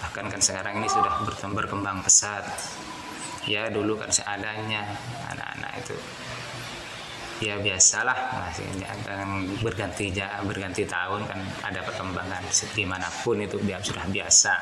Bahkan 0.01 0.33
kan 0.33 0.41
sekarang 0.41 0.81
ini 0.81 0.89
sudah 0.89 1.29
berkembang, 1.29 2.01
pesat. 2.01 2.49
Ya 3.45 3.69
dulu 3.69 4.01
kan 4.01 4.09
seadanya 4.09 4.89
anak-anak 5.29 5.85
itu. 5.85 5.97
Ya 7.45 7.61
biasalah 7.61 8.17
masih 8.41 8.65
akan 8.81 9.45
berganti 9.61 10.09
berganti 10.49 10.89
tahun 10.89 11.25
kan 11.29 11.41
ada 11.69 11.85
perkembangan 11.85 12.45
di 12.73 12.85
mana 12.89 13.09
pun 13.25 13.45
itu 13.45 13.61
dia 13.61 13.77
sudah 13.77 14.09
biasa. 14.09 14.57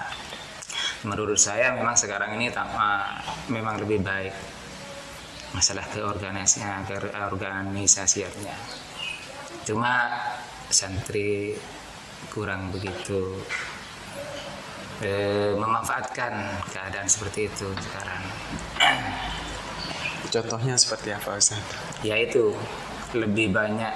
Menurut 1.06 1.38
saya 1.38 1.70
memang 1.78 1.94
sekarang 1.94 2.34
ini 2.34 2.50
ah, 2.58 3.22
memang 3.46 3.78
lebih 3.78 4.02
baik 4.02 4.57
masalah 5.56 5.84
keorganisasinya 5.92 6.84
keorganisasiannya 6.84 8.56
cuma 9.64 10.12
santri 10.68 11.56
kurang 12.28 12.68
begitu 12.72 13.40
eh, 15.02 15.54
memanfaatkan 15.54 16.32
keadaan 16.70 17.08
seperti 17.08 17.46
itu 17.46 17.68
sekarang. 17.78 18.22
Contohnya 20.34 20.74
seperti 20.76 21.14
apa 21.14 21.40
Ustaz? 21.40 21.62
yaitu 22.04 22.54
lebih 23.16 23.50
banyak 23.50 23.90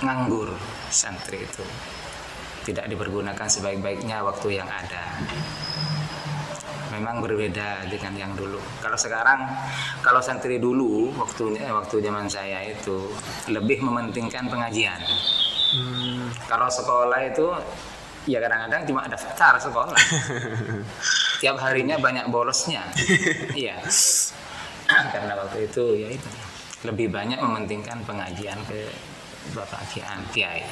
nganggur 0.00 0.54
santri 0.88 1.44
itu. 1.44 1.64
Tidak 2.62 2.86
dipergunakan 2.86 3.48
sebaik-baiknya 3.50 4.22
waktu 4.22 4.62
yang 4.62 4.70
ada 4.70 5.02
memang 6.92 7.24
berbeda 7.24 7.88
dengan 7.88 8.12
yang 8.12 8.32
dulu. 8.36 8.60
Kalau 8.84 8.98
sekarang 9.00 9.48
kalau 10.04 10.20
santri 10.20 10.60
dulu 10.60 11.08
waktunya 11.16 11.72
waktu 11.72 12.04
zaman 12.04 12.28
saya 12.28 12.68
itu 12.68 13.08
lebih 13.48 13.80
mementingkan 13.80 14.52
pengajian. 14.52 15.00
Hmm, 15.72 16.28
kalau 16.44 16.68
sekolah 16.68 17.20
itu 17.24 17.48
ya 18.28 18.38
kadang-kadang 18.44 18.84
cuma 18.84 19.08
daftar 19.08 19.56
sekolah. 19.56 19.96
Tiap 21.42 21.56
harinya 21.58 21.96
banyak 21.98 22.28
bolosnya 22.28 22.84
iya. 23.58 23.80
Karena 24.86 25.32
waktu 25.40 25.66
itu 25.72 25.84
ya 25.96 26.08
itu. 26.12 26.28
Lebih 26.82 27.14
banyak 27.14 27.38
mementingkan 27.38 28.04
pengajian 28.04 28.58
ke 28.68 28.90
bapak 29.56 29.80
kiai. 29.90 30.22
Kiai. 30.34 30.62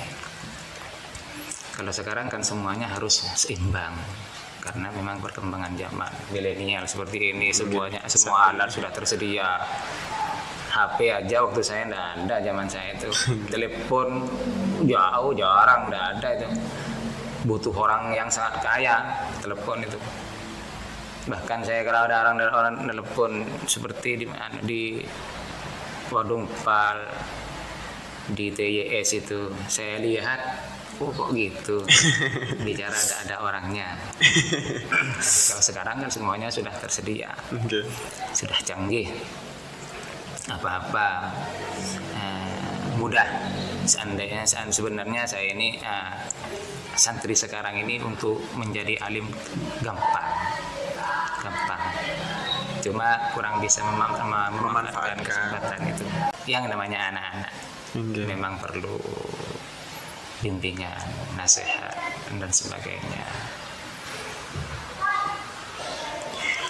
Kalau 1.75 1.95
sekarang 1.95 2.29
kan 2.29 2.45
semuanya 2.45 2.93
harus 2.93 3.25
seimbang 3.39 3.97
karena 4.61 4.93
memang 4.93 5.19
perkembangan 5.25 5.73
zaman 5.73 6.13
milenial 6.37 6.85
seperti 6.85 7.33
ini 7.33 7.49
semuanya 7.51 8.05
semua 8.07 8.53
alat 8.53 8.69
sudah 8.69 8.93
tersedia. 8.93 9.57
HP 10.71 11.11
aja 11.11 11.43
waktu 11.43 11.67
saya 11.67 11.83
enggak 11.83 12.07
ada 12.15 12.37
zaman 12.47 12.67
saya 12.71 12.95
itu. 12.95 13.11
Telepon 13.53 14.23
jauh 14.87 15.33
jarang 15.35 15.91
enggak 15.91 16.05
ada 16.15 16.29
itu. 16.39 16.49
Butuh 17.43 17.75
orang 17.75 18.15
yang 18.15 18.31
sangat 18.31 18.63
kaya 18.63 19.03
telepon 19.43 19.83
itu. 19.83 19.99
Bahkan 21.27 21.67
saya 21.67 21.83
kalau 21.83 22.07
ada 22.07 22.23
orang 22.23 22.37
orang 22.55 22.75
telepon 22.87 23.43
seperti 23.67 24.23
di 24.23 24.27
mana 24.31 24.63
di 24.63 25.03
Wadung 26.15 26.47
Pal 26.63 27.03
di 28.31 28.55
TYS 28.55 29.27
itu 29.27 29.51
saya 29.67 29.99
lihat 29.99 30.70
oh 31.01 31.11
kok 31.11 31.33
gitu? 31.33 31.81
Bicara 32.67 32.93
ada 32.93 33.15
ada 33.25 33.37
orangnya. 33.41 33.97
Kalau 35.19 35.63
sekarang 35.63 35.97
kan 35.99 36.11
semuanya 36.11 36.49
sudah 36.49 36.73
tersedia. 36.77 37.33
Oke. 37.51 37.89
sudah 38.31 38.59
canggih. 38.61 39.09
Apa-apa. 40.47 41.33
Eh, 42.13 42.75
mudah. 42.97 43.27
Seandainya 43.83 44.45
seand- 44.45 44.71
sebenarnya 44.71 45.25
saya 45.25 45.51
ini 45.51 45.77
eh, 45.77 46.13
santri 46.93 47.33
sekarang 47.33 47.79
ini 47.79 47.97
untuk 47.99 48.37
menjadi 48.55 49.01
alim 49.01 49.25
gampang. 49.81 50.29
Gampang. 51.41 51.83
Cuma 52.81 53.33
kurang 53.33 53.61
bisa 53.61 53.81
memam- 53.83 54.17
mem- 54.21 54.57
memanfaatkan. 54.59 55.17
kesempatan 55.21 55.81
itu. 55.89 56.05
Yang 56.45 56.65
namanya 56.69 57.09
anak-anak. 57.09 57.53
Oke. 57.91 58.23
memang 58.23 58.55
perlu 58.63 59.03
bimbingan 60.41 60.97
nasihat 61.37 61.95
dan 62.37 62.51
sebagainya 62.51 63.25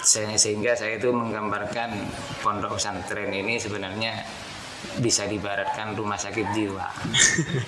Se- 0.01 0.37
sehingga 0.37 0.73
saya 0.73 0.97
itu 0.97 1.13
menggambarkan 1.13 1.93
pondok 2.41 2.81
pesantren 2.81 3.29
ini 3.29 3.61
sebenarnya 3.61 4.25
bisa 4.97 5.29
dibaratkan 5.29 5.93
rumah 5.93 6.17
sakit 6.17 6.47
jiwa. 6.57 6.89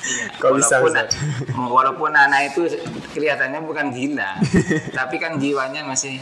Iya, 0.04 0.26
Kok 0.42 0.50
walaupun, 0.58 0.92
walaupun 1.78 2.12
anak 2.12 2.52
itu 2.52 2.68
kelihatannya 3.14 3.62
bukan 3.62 3.94
gila, 3.94 4.42
tapi 4.98 5.22
kan 5.22 5.38
jiwanya 5.38 5.86
masih 5.86 6.18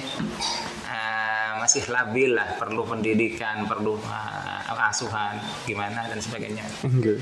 eh, 0.86 1.52
masih 1.58 1.88
labil 1.88 2.36
lah, 2.36 2.60
perlu 2.60 2.84
pendidikan, 2.84 3.64
perlu 3.66 3.96
eh, 4.04 4.88
asuhan, 4.92 5.40
gimana 5.64 6.12
dan 6.12 6.20
sebagainya. 6.20 6.68
Oke. 6.84 7.18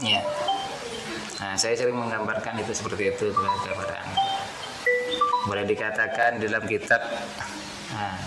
Ya. 0.00 0.24
Nah, 1.40 1.56
saya 1.56 1.72
sering 1.72 1.96
menggambarkan 1.96 2.60
itu 2.60 2.76
seperti 2.76 3.16
itu 3.16 3.32
kepada 3.32 3.96
anak. 3.96 4.18
Boleh 5.48 5.64
dikatakan 5.64 6.36
dalam 6.36 6.62
kitab 6.68 7.00
ah, 7.96 8.20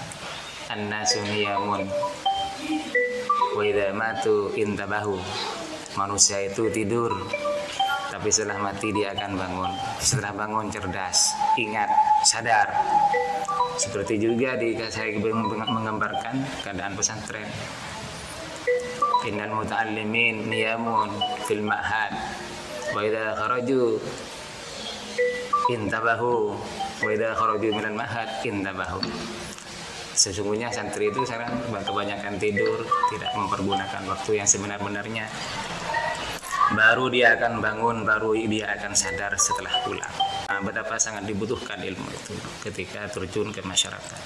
An-nasu 0.73 1.21
niyamun 1.29 1.85
wa 3.53 3.61
idza 3.61 3.93
matu 3.93 4.49
intabahu. 4.57 5.21
Manusia 5.93 6.41
itu 6.41 6.73
tidur 6.73 7.13
tapi 8.09 8.29
setelah 8.29 8.61
mati 8.61 8.89
dia 8.89 9.13
akan 9.13 9.37
bangun. 9.37 9.71
Setelah 9.97 10.33
bangun 10.33 10.69
cerdas, 10.69 11.33
ingat, 11.57 11.89
sadar. 12.25 12.69
Seperti 13.77 14.21
juga 14.21 14.53
di 14.53 14.77
saya 14.89 15.13
menggambarkan 15.17 16.65
keadaan 16.65 16.93
pesantren. 16.93 17.49
Innal 19.25 19.53
muta'allimin 19.53 20.45
niyamun 20.45 21.09
fil 21.49 21.65
ma'had 21.65 22.13
wa 22.93 23.01
idza 23.01 23.33
kharaju 23.33 23.97
intabahu 25.73 26.53
wa 27.01 27.09
idza 27.09 27.33
kharaju 27.33 27.67
minal 27.73 27.97
ma'had 27.97 28.29
intabahu. 28.45 29.01
Sesungguhnya 30.13 30.69
santri 30.69 31.09
itu 31.09 31.25
sekarang 31.25 31.49
kebanyakan 31.73 32.37
tidur, 32.37 32.85
tidak 33.09 33.33
mempergunakan 33.33 34.01
waktu 34.05 34.31
yang 34.37 34.45
sebenar-benarnya. 34.45 35.25
Baru 36.77 37.09
dia 37.09 37.33
akan 37.33 37.59
bangun, 37.59 38.05
baru 38.05 38.37
dia 38.37 38.77
akan 38.77 38.93
sadar 38.93 39.33
setelah 39.41 39.73
pulang. 39.81 40.13
Nah, 40.53 40.61
betapa 40.61 41.01
sangat 41.01 41.25
dibutuhkan 41.25 41.81
ilmu 41.81 42.07
itu 42.13 42.33
ketika 42.61 43.09
terjun 43.09 43.49
ke 43.49 43.65
masyarakat. 43.65 44.21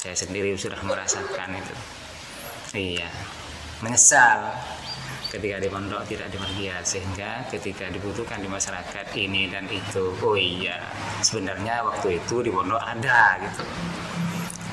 Saya 0.00 0.16
sendiri 0.16 0.56
sudah 0.56 0.80
merasakan 0.80 1.60
itu. 1.60 1.74
Iya, 2.76 3.08
menyesal 3.84 4.52
ketika 5.32 5.56
di 5.58 5.68
pondok 5.68 6.02
tidak 6.06 6.30
dipergiat 6.30 6.86
sehingga 6.86 7.44
ketika 7.50 7.90
dibutuhkan 7.90 8.38
di 8.38 8.48
masyarakat 8.48 9.06
ini 9.18 9.50
dan 9.50 9.66
itu 9.66 10.14
oh 10.22 10.38
iya 10.38 10.78
sebenarnya 11.22 11.82
waktu 11.82 12.22
itu 12.22 12.46
di 12.46 12.50
pondok 12.50 12.80
ada 12.80 13.40
gitu 13.42 13.64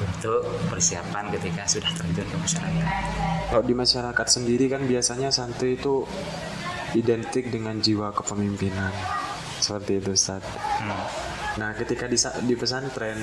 untuk 0.03 0.41
persiapan 0.69 1.31
ketika 1.33 1.63
sudah 1.65 1.91
terjun 1.95 2.27
ke 2.27 2.37
masyarakat 2.37 2.85
Kalau 3.53 3.63
di 3.63 3.75
masyarakat 3.77 4.27
sendiri 4.27 4.65
kan 4.65 4.81
biasanya 4.89 5.29
santri 5.29 5.77
itu 5.77 6.03
identik 6.97 7.49
dengan 7.49 7.77
jiwa 7.77 8.13
kepemimpinan. 8.13 8.93
Seperti 9.61 10.01
itu, 10.01 10.11
Ustaz. 10.13 10.41
Hmm. 10.81 11.32
Nah, 11.53 11.69
ketika 11.77 12.09
di, 12.09 12.17
di 12.49 12.55
pesantren, 12.57 13.17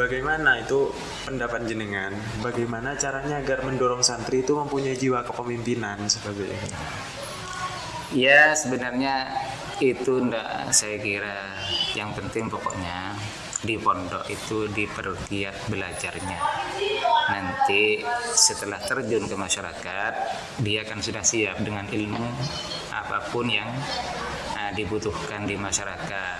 bagaimana 0.00 0.64
itu 0.64 0.88
pendapat 1.28 1.68
jenengan? 1.68 2.16
Bagaimana 2.40 2.96
caranya 2.96 3.44
agar 3.44 3.60
mendorong 3.60 4.00
santri 4.00 4.40
itu 4.40 4.56
mempunyai 4.56 4.96
jiwa 4.96 5.20
kepemimpinan 5.20 6.00
seperti 6.08 6.48
itu? 6.48 6.68
Ya 8.14 8.56
sebenarnya 8.56 9.28
itu 9.82 10.22
ndak 10.22 10.70
saya 10.70 10.96
kira 11.02 11.58
yang 11.98 12.14
penting 12.14 12.46
pokoknya 12.46 13.18
di 13.64 13.80
pondok 13.80 14.28
itu 14.28 14.68
dipergiat 14.70 15.72
belajarnya. 15.72 16.38
Nanti 17.32 18.04
setelah 18.36 18.76
terjun 18.84 19.24
ke 19.24 19.34
masyarakat 19.34 20.12
dia 20.60 20.84
akan 20.84 21.00
sudah 21.00 21.24
siap 21.24 21.64
dengan 21.64 21.88
ilmu 21.88 22.28
apa 22.92 23.24
pun 23.32 23.48
yang 23.48 23.66
ah, 24.54 24.70
dibutuhkan 24.76 25.48
di 25.48 25.56
masyarakat. 25.56 26.36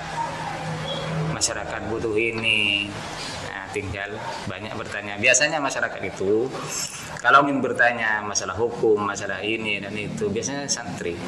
Masyarakat 1.34 1.80
butuh 1.90 2.14
ini. 2.14 2.86
Nah, 3.50 3.66
tinggal 3.74 4.10
banyak 4.46 4.70
bertanya. 4.78 5.18
Biasanya 5.18 5.58
masyarakat 5.58 5.98
itu 6.06 6.46
kalau 7.18 7.42
ingin 7.42 7.58
bertanya 7.58 8.22
masalah 8.22 8.54
hukum, 8.54 9.02
masalah 9.02 9.42
ini 9.42 9.82
dan 9.82 9.92
itu 9.98 10.30
biasanya 10.30 10.70
santri 10.70 11.18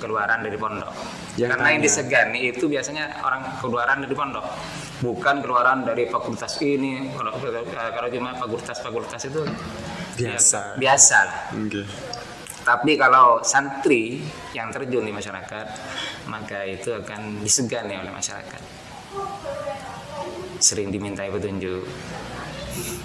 keluaran 0.00 0.40
dari 0.40 0.56
pondok. 0.56 0.92
Yang 1.36 1.56
Karena 1.56 1.68
yang 1.72 1.80
tanya. 1.80 1.86
disegani 1.88 2.38
itu 2.48 2.64
biasanya 2.68 3.20
orang 3.20 3.42
keluaran 3.60 4.00
dari 4.00 4.14
pondok, 4.16 4.44
bukan 5.04 5.36
keluaran 5.44 5.84
dari 5.84 6.08
fakultas 6.08 6.56
ini. 6.64 7.12
Kalau 7.12 7.36
kalau 7.68 8.08
cuma 8.08 8.32
fakultas-fakultas 8.36 9.20
itu 9.28 9.44
Biasa. 10.16 10.76
ya, 10.76 10.80
biasa 10.80 11.16
lah. 11.24 11.38
Oke. 11.56 11.82
Tapi 12.60 12.92
kalau 12.96 13.40
santri 13.40 14.20
yang 14.52 14.68
terjun 14.68 15.04
di 15.04 15.12
masyarakat, 15.12 15.66
maka 16.28 16.64
itu 16.68 16.92
akan 16.92 17.40
disegani 17.40 17.96
oleh 17.96 18.12
masyarakat. 18.12 18.79
Sering 20.60 20.92
dimintai 20.92 21.32
petunjuk. 21.32 21.82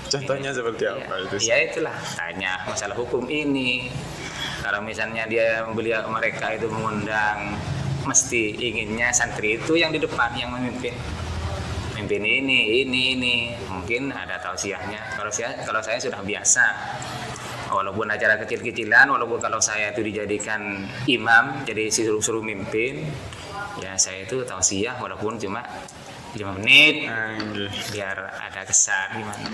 Contohnya 0.06 0.54
seperti 0.54 0.84
apa 0.86 1.14
itu? 1.26 1.36
Ya 1.50 1.66
itulah 1.66 1.96
tanya 2.14 2.62
masalah 2.70 2.94
hukum 2.94 3.26
ini. 3.26 3.90
Kalau 4.62 4.82
misalnya 4.82 5.26
dia 5.26 5.66
beliau 5.70 6.06
mereka 6.10 6.54
itu 6.54 6.70
mengundang, 6.70 7.58
mesti 8.06 8.54
inginnya 8.58 9.10
santri 9.14 9.58
itu 9.58 9.78
yang 9.78 9.90
di 9.94 10.00
depan 10.02 10.34
yang 10.38 10.54
memimpin. 10.54 10.94
Mimpin 11.98 12.22
ini, 12.22 12.86
ini, 12.86 13.02
ini. 13.18 13.36
Mungkin 13.72 14.12
ada 14.12 14.38
tausiahnya. 14.42 15.16
Kalau 15.16 15.32
saya, 15.32 15.58
kalau 15.64 15.82
saya 15.82 15.98
sudah 15.98 16.22
biasa. 16.22 16.66
Walaupun 17.66 18.06
acara 18.14 18.38
kecil-kecilan, 18.46 19.10
walaupun 19.10 19.42
kalau 19.42 19.58
saya 19.58 19.90
itu 19.90 20.06
dijadikan 20.06 20.86
imam, 21.10 21.66
jadi 21.66 21.90
suruh-suruh 21.90 22.46
mimpin, 22.46 23.10
ya 23.84 23.98
saya 24.00 24.24
itu 24.24 24.44
tausiah 24.48 24.96
walaupun 25.00 25.40
cuma 25.40 25.64
5 26.36 26.58
menit, 26.60 27.08
biar 27.96 28.18
ada 28.40 28.62
kesan 28.68 29.24
gimana 29.24 29.48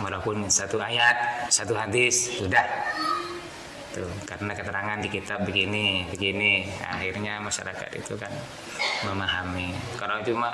walaupun 0.00 0.48
satu 0.48 0.80
ayat 0.80 1.48
satu 1.52 1.76
hadis 1.76 2.40
sudah. 2.40 2.64
Tuh 3.92 4.08
karena 4.24 4.56
keterangan 4.56 5.04
di 5.04 5.08
kitab 5.12 5.44
begini 5.44 6.08
begini 6.08 6.64
akhirnya 6.80 7.44
masyarakat 7.44 7.92
itu 7.92 8.16
kan 8.16 8.32
memahami. 9.04 9.76
Kalau 10.00 10.24
cuma 10.24 10.48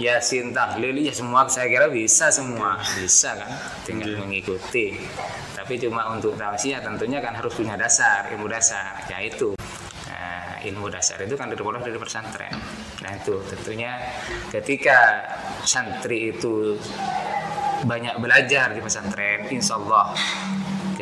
Yasin 0.00 0.56
tahlil 0.56 1.04
ya 1.04 1.12
semua 1.12 1.44
saya 1.52 1.68
kira 1.68 1.92
bisa 1.92 2.32
semua. 2.32 2.80
Bisa 2.96 3.36
kan 3.36 3.52
tinggal 3.84 4.16
mengikuti. 4.24 4.96
Tapi 5.52 5.76
cuma 5.76 6.08
untuk 6.16 6.32
tausiah 6.40 6.80
tentunya 6.80 7.20
kan 7.20 7.36
harus 7.36 7.52
punya 7.52 7.76
dasar 7.76 8.32
ilmu 8.32 8.48
dasar. 8.48 9.04
Yaitu 9.12 9.52
Nah, 9.52 9.81
ilmu 10.62 10.86
dasar 10.88 11.18
itu 11.22 11.34
kan 11.34 11.50
diperoleh 11.50 11.82
dari 11.82 11.98
pesantren. 11.98 12.54
Nah 13.02 13.12
itu 13.18 13.42
tentunya 13.50 13.98
ketika 14.54 15.26
santri 15.66 16.30
itu 16.30 16.78
banyak 17.82 18.14
belajar 18.22 18.70
di 18.70 18.80
pesantren, 18.80 19.50
insya 19.50 19.74
Allah 19.74 20.14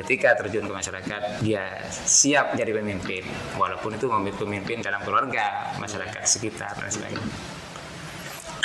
ketika 0.01 0.33
terjun 0.41 0.65
ke 0.65 0.73
masyarakat 0.73 1.45
dia 1.45 1.85
siap 1.93 2.57
jadi 2.57 2.73
pemimpin, 2.73 3.25
walaupun 3.61 4.01
itu 4.01 4.09
pemimpin 4.09 4.81
dalam 4.81 5.05
keluarga, 5.05 5.77
masyarakat 5.77 6.25
sekitar 6.25 6.73
dan 6.81 6.89
sebagainya. 6.89 7.27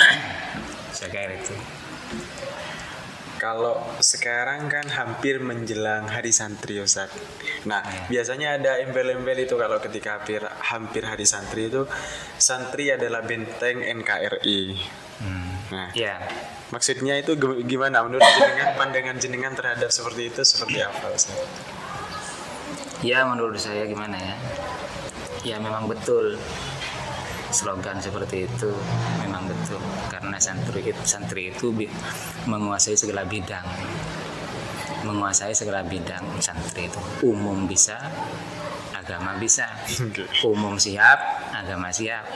Saya 0.96 1.28
itu. 1.28 1.52
Kalau 3.36 3.76
sekarang 4.00 4.66
kan 4.66 4.88
hampir 4.88 5.36
menjelang 5.38 6.08
hari 6.08 6.32
santri 6.32 6.80
Ustaz. 6.80 7.12
Nah, 7.68 7.84
Ya. 7.84 8.02
biasanya 8.08 8.48
ada 8.56 8.72
embel-embel 8.80 9.44
itu 9.44 9.54
kalau 9.54 9.76
ketika 9.76 10.16
hampir 10.18 10.40
hampir 10.42 11.02
hari 11.04 11.28
santri 11.28 11.68
itu 11.68 11.84
santri 12.40 12.88
adalah 12.88 13.20
benteng 13.20 13.84
NKRI. 13.84 14.60
Hmm. 15.20 15.52
Nah, 15.68 15.88
Ya, 15.92 16.16
maksudnya 16.72 17.18
itu 17.18 17.36
gimana 17.64 18.00
menurut 18.04 18.24
jenengan 18.24 18.72
pandangan 18.76 19.16
jenengan 19.20 19.52
terhadap 19.52 19.92
seperti 19.92 20.32
itu 20.32 20.40
seperti 20.40 20.80
apa 20.80 21.06
Ustaz? 21.12 21.36
Ya 23.04 23.28
menurut 23.28 23.60
saya 23.60 23.84
gimana 23.84 24.16
ya? 24.16 24.34
Ya 25.44 25.56
memang 25.60 25.86
betul 25.86 26.40
slogan 27.50 27.98
seperti 28.02 28.46
itu 28.48 28.70
memang 29.22 29.46
betul. 29.46 29.80
Karena 30.10 30.36
santri 30.38 30.80
itu, 30.82 31.02
santri 31.06 31.52
itu 31.52 31.74
menguasai 32.46 32.96
segala 32.98 33.26
bidang. 33.26 33.66
Menguasai 35.06 35.54
segala 35.54 35.86
bidang 35.86 36.24
santri 36.42 36.90
itu. 36.90 37.00
Umum 37.26 37.66
bisa 37.68 37.98
agama 38.94 39.38
bisa. 39.38 39.66
Umum 40.42 40.80
siap 40.80 41.18
agama 41.54 41.94
siap. 41.94 42.26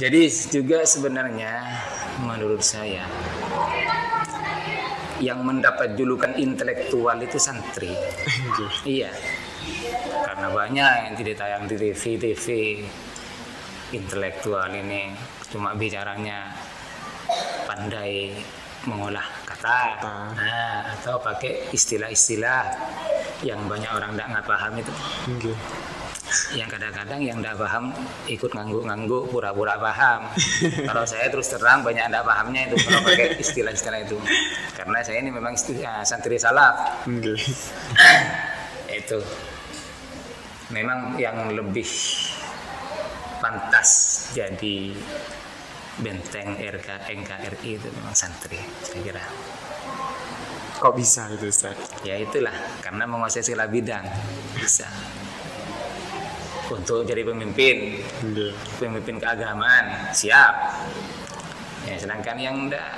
Jadi 0.00 0.32
juga 0.48 0.82
sebenarnya 0.88 1.60
menurut 2.24 2.64
saya 2.64 3.04
yang 5.20 5.44
mendapat 5.44 5.94
julukan 6.00 6.32
intelektual 6.40 7.20
itu 7.20 7.36
santri. 7.36 7.92
iya. 8.88 9.12
Karena 10.24 10.48
banyak 10.48 10.92
yang 11.04 11.14
tidak 11.20 11.36
tayang 11.36 11.68
di 11.68 11.76
TV 11.76 12.02
TV 12.16 12.46
intelektual 13.90 14.70
ini 14.70 15.14
cuma 15.50 15.74
bicaranya 15.74 16.54
pandai 17.66 18.34
mengolah 18.88 19.24
kata, 19.44 19.76
Kata. 20.00 20.14
Nah, 20.32 20.78
atau 20.96 21.20
pakai 21.20 21.68
istilah-istilah 21.74 22.64
yang 23.44 23.60
banyak 23.68 23.90
orang 23.92 24.16
tidak 24.16 24.26
nggak 24.32 24.46
paham 24.48 24.72
itu 24.80 24.92
Oke. 25.36 25.52
yang 26.56 26.68
kadang-kadang 26.68 27.20
yang 27.20 27.38
tidak 27.40 27.56
paham 27.60 27.92
ikut 28.28 28.50
ngangguk-ngangguk 28.52 29.24
pura-pura 29.28 29.76
paham 29.76 30.28
kalau 30.88 31.04
saya 31.04 31.28
terus 31.28 31.52
terang 31.52 31.84
banyak 31.84 32.04
tidak 32.08 32.24
pahamnya 32.24 32.72
itu 32.72 32.76
kalau 32.88 33.00
pakai 33.04 33.36
istilah-istilah 33.36 34.00
itu 34.04 34.16
karena 34.76 34.98
saya 35.04 35.18
ini 35.20 35.30
memang 35.32 35.52
istilah, 35.56 36.04
santri 36.04 36.40
salaf 36.40 37.04
Oke. 37.04 37.36
itu 38.88 39.18
memang 40.72 41.20
yang 41.20 41.52
lebih 41.52 41.84
pantas 43.40 43.88
jadi 44.36 44.94
benteng 46.00 46.56
RK 46.56 46.88
NKRI 47.10 47.70
itu 47.76 47.88
memang 47.92 48.14
santri 48.16 48.60
saya 48.84 49.00
kira 49.04 49.24
Kok 50.80 50.96
bisa 50.96 51.28
itu 51.28 51.52
Ustaz? 51.52 51.76
ya 52.08 52.16
itulah 52.16 52.54
karena 52.80 53.04
menguasai 53.04 53.44
segala 53.44 53.68
bidang 53.68 54.04
bisa 54.56 54.88
untuk 56.70 57.04
jadi 57.04 57.26
pemimpin 57.26 58.00
Oke. 58.30 58.54
pemimpin 58.80 59.20
keagamaan 59.20 60.14
siap 60.14 60.54
ya 61.84 61.96
sedangkan 62.00 62.36
yang 62.38 62.54
enggak 62.68 62.96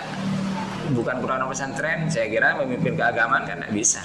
bukan 0.92 1.16
kurang 1.24 1.48
pesantren 1.48 2.07
saya 2.07 2.28
kira 2.28 2.55
pemimpin 2.61 2.94
keagamaan 2.94 3.48
kan 3.48 3.59
tidak 3.64 3.72
bisa. 3.72 4.00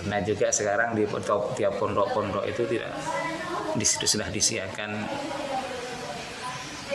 Karena 0.00 0.16
juga 0.24 0.48
sekarang 0.48 0.96
di 0.96 1.04
tiap 1.60 1.76
pondok-pondok 1.76 2.48
itu 2.48 2.64
tidak 2.64 2.88
di 3.76 3.84
situ 3.84 4.16
sudah 4.16 4.32
disiapkan 4.32 4.88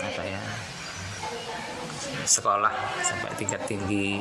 apa 0.02 0.22
ya 0.26 0.42
sekolah 2.26 2.74
sampai 3.06 3.30
tingkat 3.38 3.62
tinggi 3.70 4.18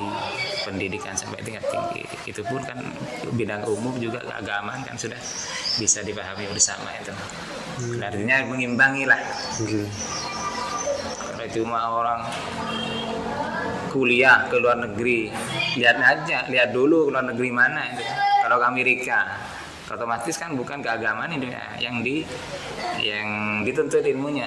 pendidikan 0.69 1.17
sampai 1.17 1.41
tingkat 1.41 1.65
tinggi. 1.73 2.05
Itu 2.29 2.45
pun 2.45 2.61
kan 2.61 2.77
bidang 3.33 3.65
umum 3.65 3.97
juga 3.97 4.21
keagamaan 4.21 4.85
kan 4.85 5.01
sudah 5.01 5.17
bisa 5.81 6.05
dipahami 6.05 6.45
bersama 6.53 6.93
itu. 7.01 7.17
Artinya 8.05 8.45
mengimbangi 8.45 9.09
lah 9.09 9.19
Oke. 9.65 9.89
kalau 11.33 11.49
cuma 11.49 11.81
orang 11.89 12.21
kuliah 13.89 14.45
ke 14.53 14.61
luar 14.61 14.85
negeri 14.85 15.33
lihat 15.81 15.99
aja 16.03 16.45
lihat 16.53 16.77
dulu 16.77 17.09
ke 17.09 17.11
luar 17.15 17.25
negeri 17.31 17.51
mana 17.51 17.83
itu 17.95 18.05
kalau 18.45 18.61
ke 18.61 18.67
Amerika 18.69 19.41
otomatis 19.89 20.37
kan 20.37 20.53
bukan 20.53 20.85
keagamaan 20.85 21.33
itu 21.33 21.49
ya, 21.49 21.65
yang 21.81 22.05
di 22.05 22.21
yang 23.01 23.61
dituntut 23.65 24.05
ilmunya. 24.05 24.45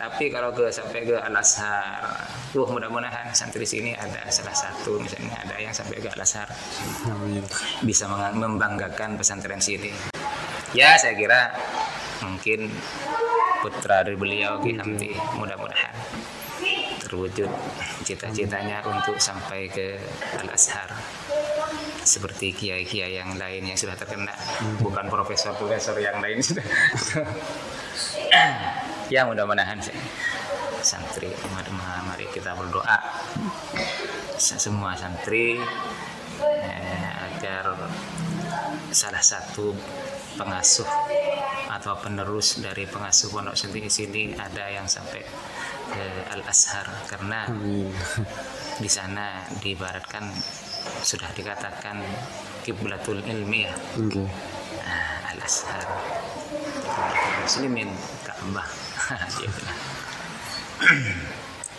Tapi 0.00 0.32
kalau 0.32 0.48
ke 0.56 0.72
sampai 0.72 1.04
ke 1.04 1.20
Al 1.20 1.36
Azhar 1.36 2.00
wah 2.56 2.70
mudah-mudahan 2.72 3.36
santri 3.36 3.68
sini 3.68 3.92
ada 3.92 4.24
salah 4.32 4.56
satu 4.56 4.96
misalnya 4.96 5.36
ada 5.44 5.60
yang 5.60 5.76
sampai 5.76 6.00
ke 6.00 6.08
Al 6.08 6.24
Azhar. 6.24 6.48
Bisa 7.84 8.08
membanggakan 8.08 9.20
pesantren 9.20 9.60
sini. 9.60 9.92
Ya 10.72 10.96
saya 10.96 11.12
kira 11.12 11.52
mungkin 12.24 12.72
putra 13.60 14.00
dari 14.00 14.16
beliau 14.16 14.56
Ki 14.64 14.72
mudah-mudahan 15.36 15.92
terwujud 17.04 17.50
cita-citanya 18.06 18.80
untuk 18.88 19.20
sampai 19.20 19.68
ke 19.68 20.00
Al 20.40 20.48
Azhar 20.48 20.88
seperti 22.04 22.52
kiai-kiai 22.56 23.20
yang 23.20 23.36
lain 23.36 23.62
yang 23.66 23.78
sudah 23.78 23.96
terkena. 23.96 24.32
Bukan 24.80 25.06
profesor-profesor 25.12 25.96
yang 26.00 26.18
lain 26.20 26.40
sudah. 26.46 26.64
Ya 29.10 29.26
mudah-mudahan 29.26 29.78
sih. 29.82 29.96
Santri 30.80 31.28
mari, 31.52 31.70
mari 32.08 32.26
kita 32.32 32.56
berdoa. 32.56 32.98
Semua 34.40 34.96
santri 34.96 35.60
eh, 36.40 37.08
agar 37.28 37.76
salah 38.88 39.20
satu 39.20 39.76
pengasuh 40.40 40.88
atau 41.70 41.94
penerus 42.02 42.58
dari 42.58 42.88
pengasuh 42.88 43.30
pondok 43.30 43.54
sendiri 43.54 43.86
sini 43.86 44.34
ada 44.34 44.66
yang 44.72 44.88
sampai 44.90 45.22
ke 45.90 46.06
Al 46.30 46.42
Azhar 46.46 46.86
karena 47.06 47.46
di 48.82 48.90
sana 48.90 49.46
diibaratkan 49.58 50.30
sudah 51.02 51.30
dikatakan 51.34 52.00
kiblatul 52.64 53.20
ilmi 53.24 53.66
ya 53.66 53.74
Oke. 53.98 54.24
Al 55.26 55.38
Azhar 55.40 55.86
muslimin 57.42 57.90
Ka'bah 58.26 58.68
gitu. 59.40 59.62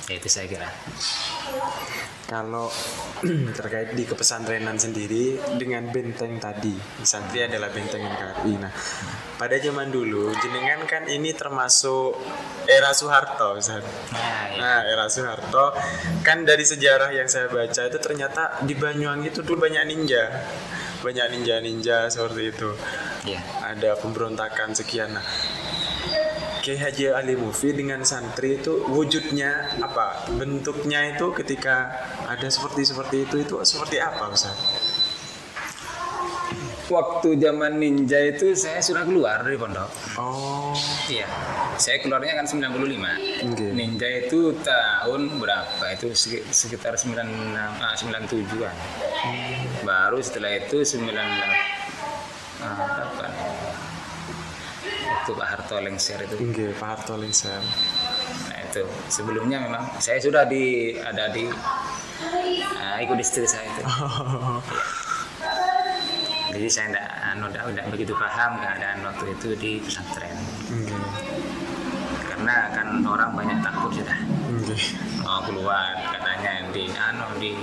Ya 0.10 0.16
itu 0.18 0.30
saya 0.32 0.48
kira 0.50 0.70
Kalau 2.32 2.72
terkait 3.60 3.92
di 3.92 4.08
kepesantrenan 4.08 4.80
sendiri 4.80 5.36
dengan 5.60 5.92
benteng 5.92 6.40
tadi, 6.40 6.72
santri 7.04 7.44
adalah 7.44 7.68
benteng 7.76 8.08
NKRI. 8.08 8.56
Nah, 8.56 8.72
pada 9.36 9.60
zaman 9.60 9.92
dulu 9.92 10.32
jenengan 10.40 10.80
kan 10.88 11.12
ini 11.12 11.36
termasuk 11.36 12.16
era 12.72 12.96
Soeharto, 12.96 13.60
Ustaz. 13.60 13.84
nah, 14.16 14.48
ya. 14.48 14.64
Nah, 14.64 14.80
era 14.88 15.12
Soeharto 15.12 15.76
kan 16.24 16.48
dari 16.48 16.64
sejarah 16.64 17.12
yang 17.12 17.28
saya 17.28 17.52
baca 17.52 17.84
itu 17.84 18.00
ternyata 18.00 18.64
di 18.64 18.80
Banyuwangi 18.80 19.28
itu 19.28 19.44
dulu 19.44 19.68
banyak 19.68 19.84
ninja. 19.92 20.32
Banyak 21.04 21.36
ninja-ninja 21.36 22.08
seperti 22.08 22.54
itu. 22.56 22.72
ya 23.28 23.44
Ada 23.60 24.00
pemberontakan 24.00 24.72
sekian. 24.72 25.20
Nah, 25.20 25.26
Kiai 26.62 26.78
Haji 26.78 27.10
Ali 27.10 27.34
Mufi 27.34 27.74
dengan 27.74 28.06
santri 28.06 28.62
itu 28.62 28.86
wujudnya 28.86 29.82
apa? 29.82 30.30
Bentuknya 30.38 31.18
itu 31.18 31.34
ketika 31.34 31.90
ada 32.30 32.46
seperti 32.48 32.86
seperti 32.86 33.26
itu 33.26 33.42
itu 33.42 33.56
seperti 33.66 33.98
apa, 33.98 34.30
Ustaz? 34.30 34.54
waktu 36.92 37.40
zaman 37.40 37.80
ninja 37.80 38.20
itu 38.20 38.52
saya 38.52 38.84
sudah 38.84 39.08
keluar 39.08 39.48
dari 39.48 39.56
pondok. 39.56 39.88
Oh, 40.20 40.76
iya. 41.08 41.24
Saya 41.80 42.04
keluarnya 42.04 42.36
kan 42.36 42.44
95 42.44 43.48
Oke. 43.48 43.72
ninja 43.72 44.28
itu 44.28 44.52
tahun 44.60 45.40
berapa? 45.40 45.84
Itu 45.96 46.12
seki- 46.12 46.44
sekitar 46.52 47.00
96 47.00 47.80
ah, 47.80 47.96
97an 47.96 48.76
baru 49.88 50.20
setelah 50.20 50.52
itu 50.52 50.84
98 50.84 51.16
ah, 52.60 52.76
kapan 52.92 53.32
waktu 55.22 55.38
Pak 55.38 55.48
Harto 55.54 55.78
lengser 55.78 56.18
itu 56.26 56.34
Oke, 56.34 56.74
Pak 56.82 56.88
Harto 56.98 57.14
Lengser. 57.14 57.62
Nah 58.50 58.58
itu 58.66 58.82
sebelumnya 59.06 59.62
memang 59.62 59.86
saya 60.02 60.18
sudah 60.18 60.50
di 60.50 60.98
ada 60.98 61.30
di 61.30 61.46
ah, 62.82 62.98
ikut 62.98 63.22
istri 63.22 63.46
saya 63.46 63.70
itu. 63.70 63.86
Jadi 66.58 66.68
saya 66.74 66.90
tidak 66.90 67.08
anu 67.22 67.46
tidak 67.54 67.86
begitu 67.94 68.18
paham 68.18 68.58
keadaan 68.66 69.06
waktu 69.06 69.26
itu 69.30 69.54
di 69.62 69.78
pesantren. 69.78 70.34
Oke, 70.74 70.98
Karena 72.26 72.74
kan 72.74 73.06
orang 73.06 73.38
banyak 73.38 73.62
takut 73.62 73.94
sudah 73.94 74.18
oke. 74.26 74.74
mau 75.22 75.46
keluar 75.46 76.02
katanya 76.18 76.66
di 76.74 76.90
anu 76.90 77.30
di 77.38 77.54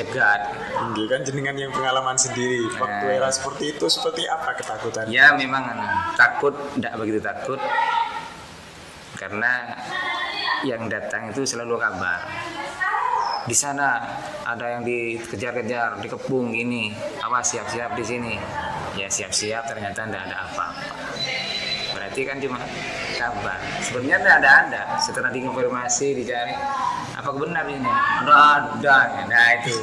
dicegat. 0.00 0.40
Oke, 0.80 1.04
kan 1.04 1.20
jenengan 1.20 1.56
yang 1.56 1.72
pengalaman 1.72 2.16
sendiri. 2.16 2.64
Waktu 2.80 3.06
Nah. 3.06 3.16
era 3.20 3.28
seperti 3.28 3.76
itu 3.76 3.84
seperti 3.92 4.24
apa 4.24 4.56
ketakutan? 4.56 5.04
Ya 5.12 5.36
memang 5.36 5.76
anu, 5.76 5.84
takut 6.16 6.56
tidak 6.80 6.92
begitu 6.96 7.20
takut 7.20 7.60
karena 9.20 9.76
yang 10.64 10.88
datang 10.88 11.28
itu 11.28 11.44
selalu 11.44 11.76
kabar. 11.76 12.24
Di 13.44 13.56
sana 13.56 14.00
ada 14.44 14.76
yang 14.76 14.82
dikejar-kejar, 14.84 16.00
dikepung 16.04 16.52
ini, 16.52 16.92
apa 17.20 17.40
siap-siap 17.40 17.96
di 17.96 18.04
sini. 18.04 18.34
Ya 18.96 19.08
siap-siap 19.08 19.64
ternyata 19.68 20.04
tidak 20.08 20.22
ada 20.28 20.36
apa-apa. 20.48 20.92
Berarti 21.96 22.20
kan 22.24 22.36
cuma 22.40 22.60
kabar. 23.16 23.58
Sebenarnya 23.80 24.16
tidak 24.20 24.34
ada 24.44 24.50
ada. 24.64 24.82
Setelah 25.00 25.30
dikonfirmasi 25.32 26.20
dicari, 26.20 26.52
apa 27.30 27.38
benar 27.38 27.64
ini? 27.64 27.86
Ada 27.86 28.34
ada. 28.58 28.96
Nah 29.30 29.46
itu. 29.54 29.76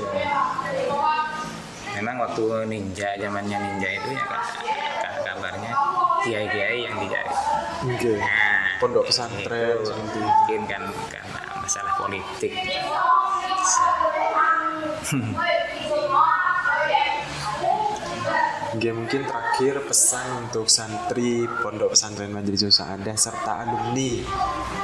Memang 1.96 2.16
waktu 2.22 2.44
ninja 2.68 3.10
zamannya 3.18 3.58
ninja 3.58 3.90
itu 3.90 4.14
ya 4.14 4.24
ka- 4.28 4.52
ka- 5.02 5.22
kabarnya 5.24 5.72
kiai-kiai 6.22 6.86
yang 6.86 6.96
dicari. 7.00 7.32
Oke. 7.88 8.14
Nah, 8.20 8.60
Pondok 8.78 9.10
pesantren 9.10 9.82
itu 9.82 10.20
mungkin 10.22 10.62
kan 10.70 10.84
karena 11.10 11.42
masalah 11.58 11.94
politik. 11.98 12.54
Oke, 18.68 18.90
mungkin 18.94 19.26
terakhir 19.26 19.82
pesan 19.90 20.28
untuk 20.46 20.70
santri 20.70 21.50
Pondok 21.66 21.98
Pesantren 21.98 22.30
Majelis 22.30 22.70
Sa'adah 22.70 23.18
serta 23.18 23.66
alumni 23.66 24.22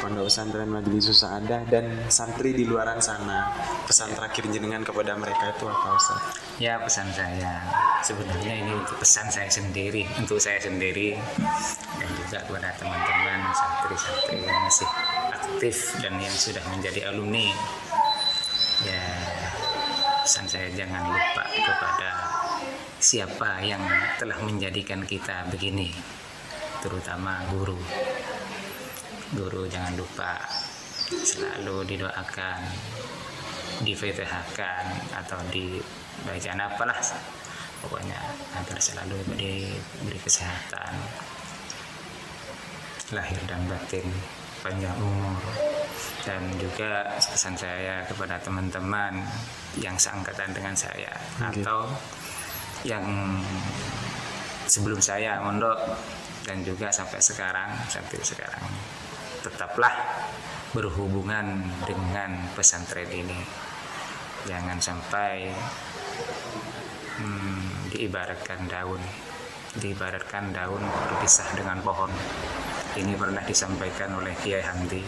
Pondok 0.04 0.28
Pesantren 0.28 0.68
Majelis 0.68 1.16
Sa'adah 1.16 1.63
dan 1.72 1.88
santri 2.12 2.52
di 2.52 2.68
luaran 2.68 3.00
sana. 3.00 3.56
Pesan 3.88 4.12
terakhir 4.12 4.52
jenengan 4.52 4.84
kepada 4.84 5.16
mereka 5.16 5.56
itu 5.56 5.63
apa 5.63 5.96
Ustaz? 5.96 6.20
Ya 6.60 6.76
pesan 6.76 7.08
saya 7.16 7.63
sebenarnya 8.04 8.68
ini 8.68 8.76
untuk 8.76 9.00
pesan 9.00 9.32
saya 9.32 9.48
sendiri, 9.48 10.04
untuk 10.20 10.44
saya 10.44 10.60
sendiri 10.60 11.16
dan 11.96 12.10
juga 12.20 12.44
kepada 12.44 12.76
teman-teman 12.76 13.48
santri-santri 13.56 14.44
yang 14.44 14.60
masih 14.68 14.89
aktif 15.39 15.96
dan 16.04 16.20
yang 16.20 16.36
sudah 16.36 16.63
menjadi 16.68 17.08
alumni. 17.08 17.48
Ya 18.84 19.08
pesan 20.28 20.52
saya 20.52 20.68
jangan 20.76 21.16
lupa 21.16 21.48
kepada 21.48 22.12
siapa 23.00 23.63
yang 23.63 23.80
telah 24.20 24.36
menjadikan 24.44 25.08
kita 25.08 25.48
begini, 25.48 25.96
terutama 26.84 27.39
guru. 27.56 27.80
Guru 29.34 29.65
jangan 29.65 29.98
lupa 29.98 30.38
selalu 31.10 31.86
didoakan, 31.89 32.60
difetihkan 33.82 34.84
atau 35.13 35.39
dibacaan 35.50 36.62
apalah. 36.62 37.02
Pokoknya 37.84 38.15
agar 38.56 38.80
selalu 38.80 39.19
diberi 39.36 40.19
kesehatan. 40.22 40.93
Lahir 43.12 43.41
dan 43.46 43.62
batin 43.67 44.08
panjang 44.63 44.96
umur. 45.02 45.38
Dan 46.24 46.39
juga 46.56 47.12
pesan 47.19 47.58
saya 47.60 48.08
kepada 48.08 48.39
teman-teman 48.39 49.19
yang 49.76 50.00
seangkatan 50.00 50.56
dengan 50.56 50.72
saya 50.72 51.12
Oke. 51.43 51.60
atau 51.60 51.84
yang 52.88 53.04
sebelum 54.67 55.04
saya 55.04 55.43
mondok 55.43 55.76
dan 56.48 56.63
juga 56.63 56.91
sampai 56.91 57.19
sekarang 57.19 57.72
sampai 57.91 58.19
sekarang 58.24 58.63
tetaplah 59.43 59.91
berhubungan 60.71 61.67
dengan 61.84 62.47
pesantren 62.56 63.12
ini. 63.12 63.43
Jangan 64.47 64.79
sampai 64.79 65.51
hmm, 67.19 67.91
diibaratkan 67.91 68.65
daun 68.71 69.03
diibaratkan 69.73 70.53
daun 70.53 70.82
berpisah 70.86 71.49
dengan 71.58 71.82
pohon. 71.84 72.10
Ini 72.93 73.17
pernah 73.17 73.41
disampaikan 73.41 74.21
oleh 74.21 74.38
Kiai 74.38 74.62
Hamdi 74.62 75.01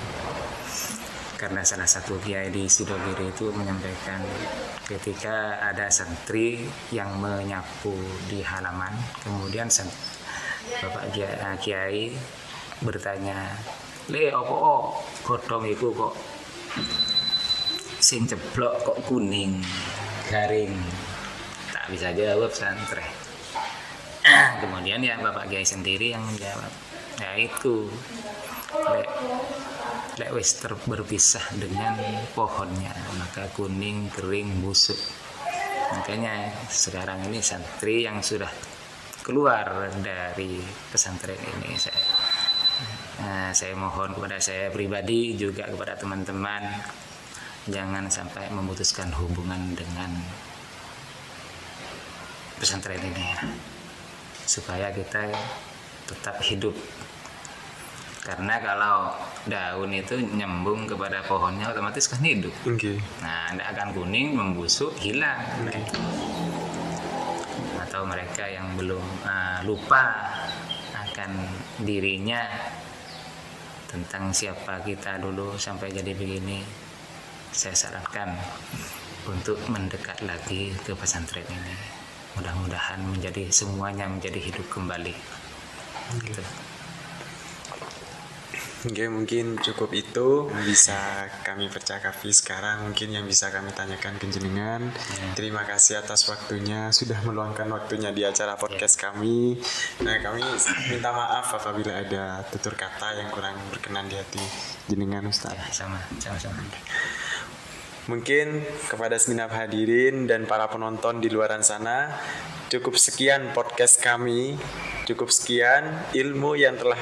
karena 1.35 1.61
salah 1.67 1.85
satu 1.85 2.15
kiai 2.23 2.47
di 2.47 2.65
Sidogiri 2.65 3.29
itu 3.29 3.51
menyampaikan 3.51 4.23
ketika 4.87 5.59
ada 5.59 5.91
santri 5.91 6.63
yang 6.95 7.19
menyapu 7.19 7.93
di 8.31 8.39
halaman 8.39 8.95
kemudian 9.19 9.67
bapak 10.79 11.11
kiai 11.59 12.15
bertanya 12.79 13.51
le 14.13 14.29
opo 14.29 14.53
oh, 14.53 14.81
godhong 15.25 15.65
iku 15.65 15.89
kok 15.89 16.13
sing 17.97 18.29
ceblok 18.29 18.85
kok 18.85 18.97
kuning 19.09 19.65
garing. 20.29 20.73
Tak 21.73 21.89
bisa 21.89 22.13
jawab 22.13 22.53
santri 22.53 23.05
kemudian 24.61 25.01
ya 25.01 25.17
bapak 25.21 25.49
kiai 25.49 25.65
sendiri 25.65 26.13
yang 26.13 26.21
menjawab. 26.21 26.69
Ya 27.17 27.31
itu. 27.37 27.89
Lek 28.75 29.09
lek 30.21 30.31
wis 30.37 30.53
berpisah 30.61 31.45
dengan 31.57 31.97
pohonnya 32.37 32.93
maka 33.17 33.49
kuning 33.57 34.13
kering 34.13 34.61
busuk. 34.61 34.97
Makanya 35.97 36.53
sekarang 36.69 37.25
ini 37.29 37.41
santri 37.41 38.05
yang 38.05 38.21
sudah 38.21 38.49
keluar 39.25 39.89
dari 40.05 40.61
pesantren 40.93 41.41
ini 41.57 41.73
saya 41.81 42.24
Nah, 43.15 43.55
saya 43.55 43.71
mohon 43.79 44.11
kepada 44.11 44.37
saya 44.43 44.67
pribadi 44.67 45.39
juga 45.39 45.63
kepada 45.71 45.95
teman-teman 45.95 46.67
jangan 47.65 48.05
sampai 48.11 48.51
memutuskan 48.53 49.09
hubungan 49.17 49.73
dengan 49.73 50.11
pesantren 52.61 53.01
ini 53.01 53.23
ya. 53.25 53.39
supaya 54.45 54.93
kita 54.93 55.33
tetap 56.05 56.37
hidup 56.45 56.77
karena 58.21 58.57
kalau 58.61 59.13
daun 59.45 59.93
itu 59.93 60.17
nyambung 60.17 60.89
kepada 60.89 61.21
pohonnya 61.25 61.69
otomatis 61.73 62.05
kan 62.09 62.21
hidup 62.21 62.53
Oke. 62.65 63.01
nah 63.21 63.49
tidak 63.53 63.67
akan 63.73 63.87
kuning 63.97 64.37
membusuk 64.37 64.93
hilang 65.01 65.41
atau 67.81 68.01
mereka 68.05 68.45
yang 68.49 68.77
belum 68.77 69.01
ah, 69.25 69.61
lupa 69.65 70.13
akan 70.93 71.31
dirinya 71.81 72.45
tentang 73.95 74.35
siapa 74.35 74.83
kita 74.83 75.23
dulu 75.23 75.55
sampai 75.55 75.87
jadi 75.95 76.11
begini 76.11 76.59
saya 77.55 77.71
sarankan 77.71 78.35
untuk 79.23 79.55
mendekat 79.71 80.19
lagi 80.27 80.75
ke 80.83 80.91
pesantren 80.91 81.47
ini 81.47 81.75
mudah-mudahan 82.35 82.99
menjadi 83.07 83.47
semuanya 83.47 84.11
menjadi 84.11 84.51
hidup 84.51 84.67
kembali 84.67 85.15
gitu. 86.27 86.43
Oke, 88.85 89.09
mungkin 89.09 89.57
cukup 89.57 89.97
itu 89.97 90.45
bisa 90.61 91.25
kami 91.41 91.73
percakapi 91.73 92.29
sekarang. 92.29 92.85
Mungkin 92.85 93.17
yang 93.17 93.25
bisa 93.25 93.49
kami 93.49 93.73
tanyakan 93.73 94.21
ke 94.21 94.29
jenengan. 94.29 94.93
Terima 95.33 95.65
kasih 95.65 96.05
atas 96.05 96.29
waktunya 96.29 96.93
sudah 96.93 97.17
meluangkan 97.25 97.65
waktunya 97.73 98.13
di 98.13 98.21
acara 98.21 98.53
podcast 98.53 99.01
kami. 99.01 99.57
Nah, 100.05 100.21
kami 100.21 100.45
minta 100.93 101.09
maaf 101.09 101.57
apabila 101.57 101.97
ada 101.97 102.45
tutur 102.53 102.77
kata 102.77 103.17
yang 103.25 103.33
kurang 103.33 103.57
berkenan 103.73 104.05
di 104.05 104.21
hati 104.21 104.43
jenengan 104.85 105.25
Ustaz. 105.25 105.57
ya 105.57 105.65
sama 105.73 105.97
sama-sama 106.21 106.61
Mungkin 108.05 108.61
kepada 108.85 109.17
segenap 109.17 109.49
hadirin 109.49 110.29
dan 110.29 110.45
para 110.45 110.69
penonton 110.69 111.25
di 111.25 111.33
luaran 111.33 111.65
sana, 111.65 112.13
cukup 112.69 113.01
sekian 113.01 113.49
podcast 113.49 113.97
kami. 113.97 114.61
Cukup 115.05 115.29
sekian 115.29 116.09
ilmu 116.17 116.57
yang 116.57 116.81
telah 116.81 116.97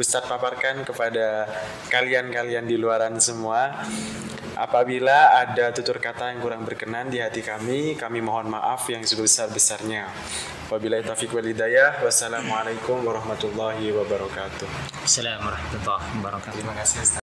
Ustadz 0.00 0.24
paparkan 0.24 0.88
kepada 0.88 1.44
kalian-kalian 1.92 2.64
di 2.64 2.80
luaran 2.80 3.20
semua. 3.20 3.76
Apabila 4.56 5.36
ada 5.36 5.72
tutur 5.72 6.00
kata 6.00 6.32
yang 6.32 6.40
kurang 6.40 6.64
berkenan 6.64 7.08
di 7.08 7.20
hati 7.20 7.40
kami, 7.40 7.96
kami 7.96 8.20
mohon 8.24 8.52
maaf 8.52 8.88
yang 8.88 9.04
sebesar-besarnya. 9.04 10.08
Wabillahi 10.72 11.04
taufiq 11.04 11.32
wal 11.36 11.44
hidayah. 11.44 12.00
Wassalamualaikum 12.00 13.04
warahmatullahi 13.04 13.92
wabarakatuh. 13.92 14.68
Assalamualaikum 15.04 15.76
warahmatullahi 15.84 16.20
wabarakatuh 16.24 16.56
Terima 16.56 16.74
kasih 16.80 16.96
Ustaz. 17.04 17.21